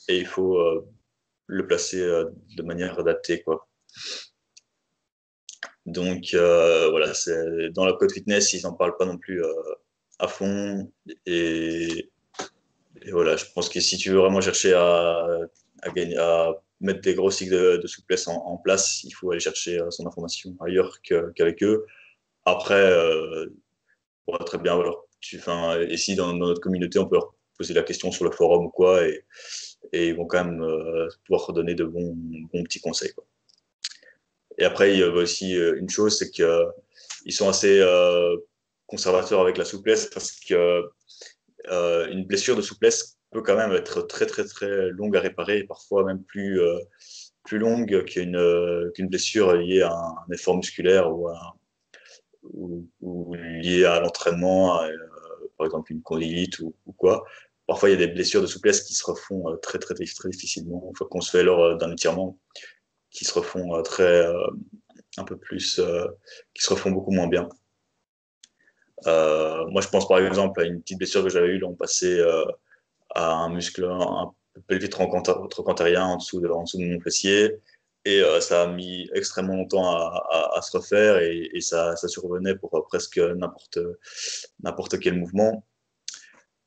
[0.09, 0.85] et il faut euh,
[1.47, 2.25] le placer euh,
[2.57, 3.41] de manière adaptée.
[3.43, 3.67] Quoi.
[5.85, 7.11] Donc voilà,
[7.71, 9.43] dans la code fitness, ils n'en parlent pas non plus
[10.19, 10.91] à fond.
[11.25, 12.11] Et,
[13.11, 15.25] voilà, je pense que si tu veux vraiment chercher à,
[15.81, 19.79] à, gagner, à mettre des gros cycles de, souplesse en, place, il faut aller chercher
[19.89, 21.85] son information ailleurs qu'avec eux.
[22.45, 23.47] Après, euh,
[24.27, 24.77] on va très bien.
[24.77, 25.39] Alors, tu,
[25.87, 28.69] et si dans, notre communauté, on peut leur poser la question sur le forum ou
[28.69, 29.23] quoi, et,
[29.93, 33.13] ils vont quand même euh, pouvoir donner de bons, bons petits conseils.
[33.13, 33.25] Quoi.
[34.57, 38.37] Et après, il y a aussi euh, une chose, c'est qu'ils sont assez euh,
[38.87, 40.83] conservateurs avec la souplesse parce que
[41.67, 46.03] une blessure de souplesse peut quand même être très très très longue à réparer, parfois
[46.03, 46.59] même plus
[47.43, 48.39] plus longue qu'une
[48.93, 51.27] qu'une blessure liée à un effort musculaire ou
[53.01, 54.89] liées à l'entraînement, euh,
[55.57, 57.23] par exemple une condylite ou, quoi.
[57.67, 60.29] Parfois, il y a des blessures de souplesse qui se refont euh, très, très, très,
[60.29, 62.37] difficilement, une fois qu'on se fait lors euh, d'un étirement,
[63.11, 64.25] qui se refont très,
[65.17, 65.81] un peu plus,
[66.53, 67.49] qui se refont beaucoup moins bien.
[69.05, 72.23] moi, je pense par exemple à une petite blessure que j'avais eue l'an passé
[73.15, 74.33] à un muscle, un
[74.67, 77.59] pelvis trochanterien en dessous de, en dessous de mon fessier.
[78.03, 82.73] Et euh, ça a mis extrêmement longtemps à, se refaire et, ça, ça, survenait pour
[82.75, 85.65] euh, presque n'importe quel mouvement.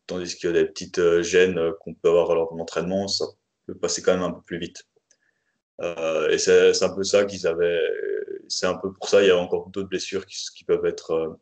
[0.06, 3.24] Tandis que des petites euh, gênes qu'on peut avoir lors de l'entraînement, ça
[3.66, 4.84] peut passer quand même un peu plus vite.
[6.30, 7.80] Et c'est un peu ça qu'ils avaient.
[8.46, 11.36] C'est un peu pour ça, il y a encore d'autres blessures qui, qui, peuvent être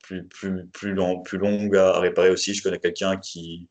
[0.00, 2.54] plus, plus, plus, long, plus longues à réparer aussi.
[2.54, 3.68] Je connais quelqu'un qui,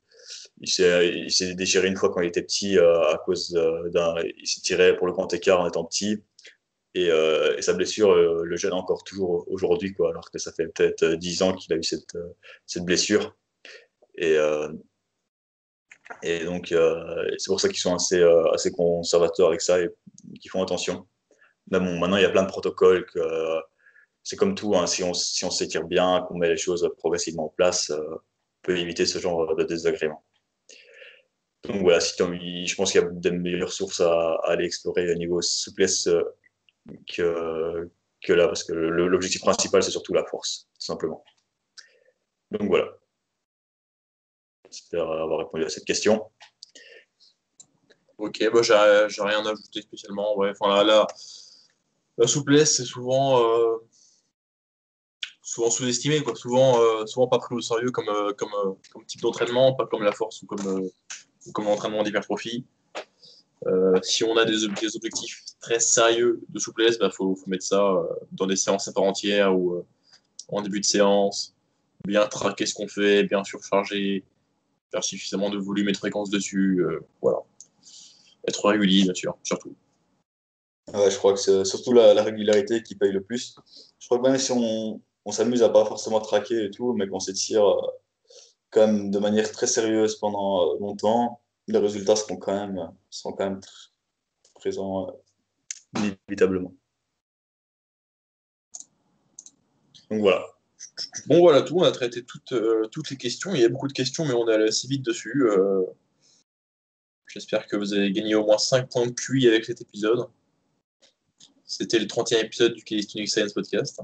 [0.61, 3.51] il s'est déchiré une fois quand il était petit euh, à cause
[3.93, 4.15] d'un.
[4.37, 6.23] Il s'est tiré pour le grand écart en étant petit.
[6.95, 11.05] Et, euh, sa blessure euh, le gêne encore toujours aujourd'hui, alors que ça fait peut-être
[11.05, 12.17] 10 ans qu'il a eu cette,
[12.65, 13.35] cette blessure.
[14.15, 14.35] Et,
[16.23, 19.89] et donc, c'est pour ça qu'ils sont assez, assez conservateurs avec ça et
[20.41, 21.07] qu'ils font attention.
[21.69, 23.05] Maintenant, il y a plein de protocoles
[24.23, 27.45] c'est comme tout, hein, si on si on s'étire bien, qu'on met les choses progressivement
[27.45, 28.19] en place, on
[28.63, 30.25] peut éviter ce genre de désagréments.
[31.63, 35.15] Donc voilà, si je pense qu'il y a des meilleures sources à, aller explorer au
[35.15, 37.89] niveau souplesse euh,
[38.21, 41.23] que, là, parce que l'objectif principal, c'est surtout la force, tout simplement.
[42.51, 42.87] Donc voilà.
[44.69, 46.29] J'espère avoir répondu à cette question.
[48.17, 48.73] Ok, bah, j'ai
[49.21, 50.37] rien à ajouter spécialement.
[50.37, 50.51] Ouais.
[50.57, 51.07] Enfin, là,
[52.17, 53.77] la souplesse, c'est souvent, euh,
[55.41, 56.23] souvent sous-estimé.
[56.35, 60.47] Souvent, euh, souvent pas pris au sérieux comme type d'entraînement, pas comme la force ou
[60.47, 60.89] comme
[61.53, 62.65] comme l'entraînement d'hypertrophie.
[63.65, 67.81] Euh, si on a des, objectifs très sérieux de souplesse, il bah, faut, mettre ça
[67.81, 69.85] euh, dans des séances à part entière ou euh,
[70.49, 71.55] en début de séance,
[72.05, 74.23] bien traquer ce qu'on fait, bien surcharger,
[74.91, 76.85] faire suffisamment de volume et de fréquence dessus.
[77.21, 77.39] voilà.
[78.47, 79.75] Être régulier, bien sûr, surtout.
[80.93, 83.57] je crois que c'est surtout la, régularité qui paye le plus.
[83.99, 87.07] Je crois que même si on, on s'amuse à pas forcément traquer et tout, mais
[87.09, 87.65] qu'on s'étire
[88.71, 93.49] quand de manière très sérieuse pendant euh, longtemps, les résultats seront quand même, seront quand
[93.49, 93.61] même
[94.55, 95.09] présents
[95.97, 96.73] euh, inévitablement.
[100.09, 100.45] Donc voilà.
[101.27, 103.53] Bon voilà tout, on a traité toutes, euh, toutes les questions.
[103.53, 105.47] Il y a beaucoup de questions, mais on est allé assez vite dessus.
[107.27, 110.27] J'espère que vous avez gagné au moins 5 points de QI avec cet épisode.
[111.65, 114.01] C'était le 30e épisode du Calisthenics Science Podcast.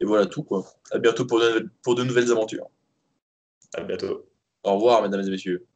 [0.00, 0.66] Et voilà tout quoi.
[0.90, 1.42] À bientôt pour
[1.82, 2.68] pour de nouvelles aventures.
[3.74, 4.24] À bientôt.
[4.62, 5.66] Au revoir, mesdames et messieurs.